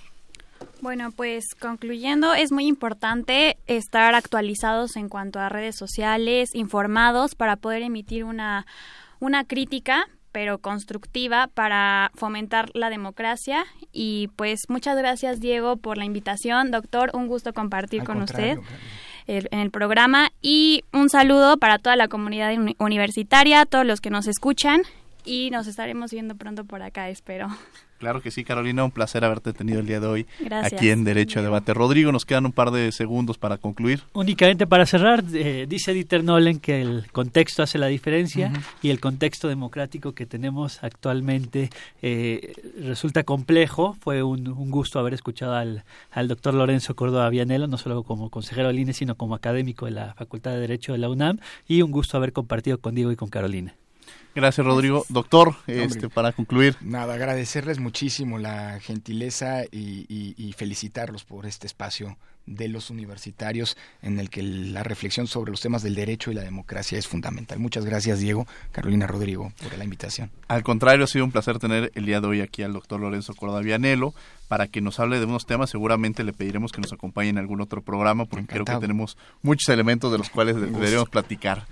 [0.80, 7.56] Bueno, pues concluyendo, es muy importante estar actualizados en cuanto a redes sociales, informados para
[7.56, 8.66] poder emitir una,
[9.20, 13.64] una crítica pero constructiva para fomentar la democracia.
[13.92, 16.70] Y pues muchas gracias Diego por la invitación.
[16.70, 18.58] Doctor, un gusto compartir con usted
[19.26, 24.26] en el programa y un saludo para toda la comunidad universitaria, todos los que nos
[24.26, 24.82] escuchan
[25.24, 27.48] y nos estaremos viendo pronto por acá, espero.
[28.00, 30.26] Claro que sí, Carolina, un placer haberte tenido el día de hoy
[30.62, 31.74] aquí en Derecho a Debate.
[31.74, 34.00] Rodrigo, nos quedan un par de segundos para concluir.
[34.14, 39.00] Únicamente para cerrar, eh, dice Dieter Nolen que el contexto hace la diferencia y el
[39.00, 41.68] contexto democrático que tenemos actualmente
[42.00, 43.94] eh, resulta complejo.
[44.00, 48.68] Fue un, gusto haber escuchado al, al doctor Lorenzo Córdoba Vianelo, no solo como consejero
[48.68, 51.90] del INE, sino como académico de la Facultad de Derecho de la UNAM y un
[51.90, 53.74] gusto haber compartido con Diego y con Carolina.
[54.34, 55.04] Gracias, Rodrigo.
[55.08, 56.76] Doctor, este, para concluir.
[56.80, 64.28] Nada, agradecerles muchísimo la gentileza y, felicitarlos por este espacio de los universitarios en el
[64.28, 67.58] que la reflexión sobre los temas del derecho y la democracia es fundamental.
[67.58, 70.30] Muchas gracias, Diego, Carolina Rodrigo, por la invitación.
[70.48, 73.34] Al contrario, ha sido un placer tener el día de hoy aquí al doctor Lorenzo
[73.34, 74.14] Cordavianelo
[74.48, 75.70] para que nos hable de unos temas.
[75.70, 79.68] Seguramente le pediremos que nos acompañe en algún otro programa porque creo que tenemos muchos
[79.68, 81.66] elementos de los cuales deberíamos platicar.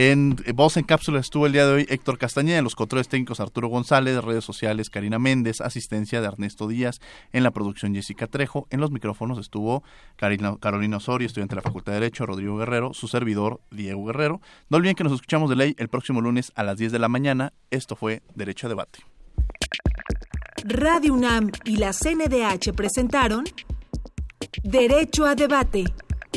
[0.00, 3.40] En voz en cápsula estuvo el día de hoy Héctor Castañeda, en los controles técnicos
[3.40, 7.00] Arturo González, redes sociales Karina Méndez, asistencia de Ernesto Díaz,
[7.32, 9.82] en la producción Jessica Trejo, en los micrófonos estuvo
[10.14, 14.40] Carolina Osorio, estudiante de la Facultad de Derecho, Rodrigo Guerrero, su servidor Diego Guerrero.
[14.68, 17.08] No olviden que nos escuchamos de ley el próximo lunes a las 10 de la
[17.08, 17.52] mañana.
[17.72, 19.00] Esto fue Derecho a Debate.
[20.62, 23.46] Radio UNAM y la CNDH presentaron
[24.62, 25.86] Derecho a Debate.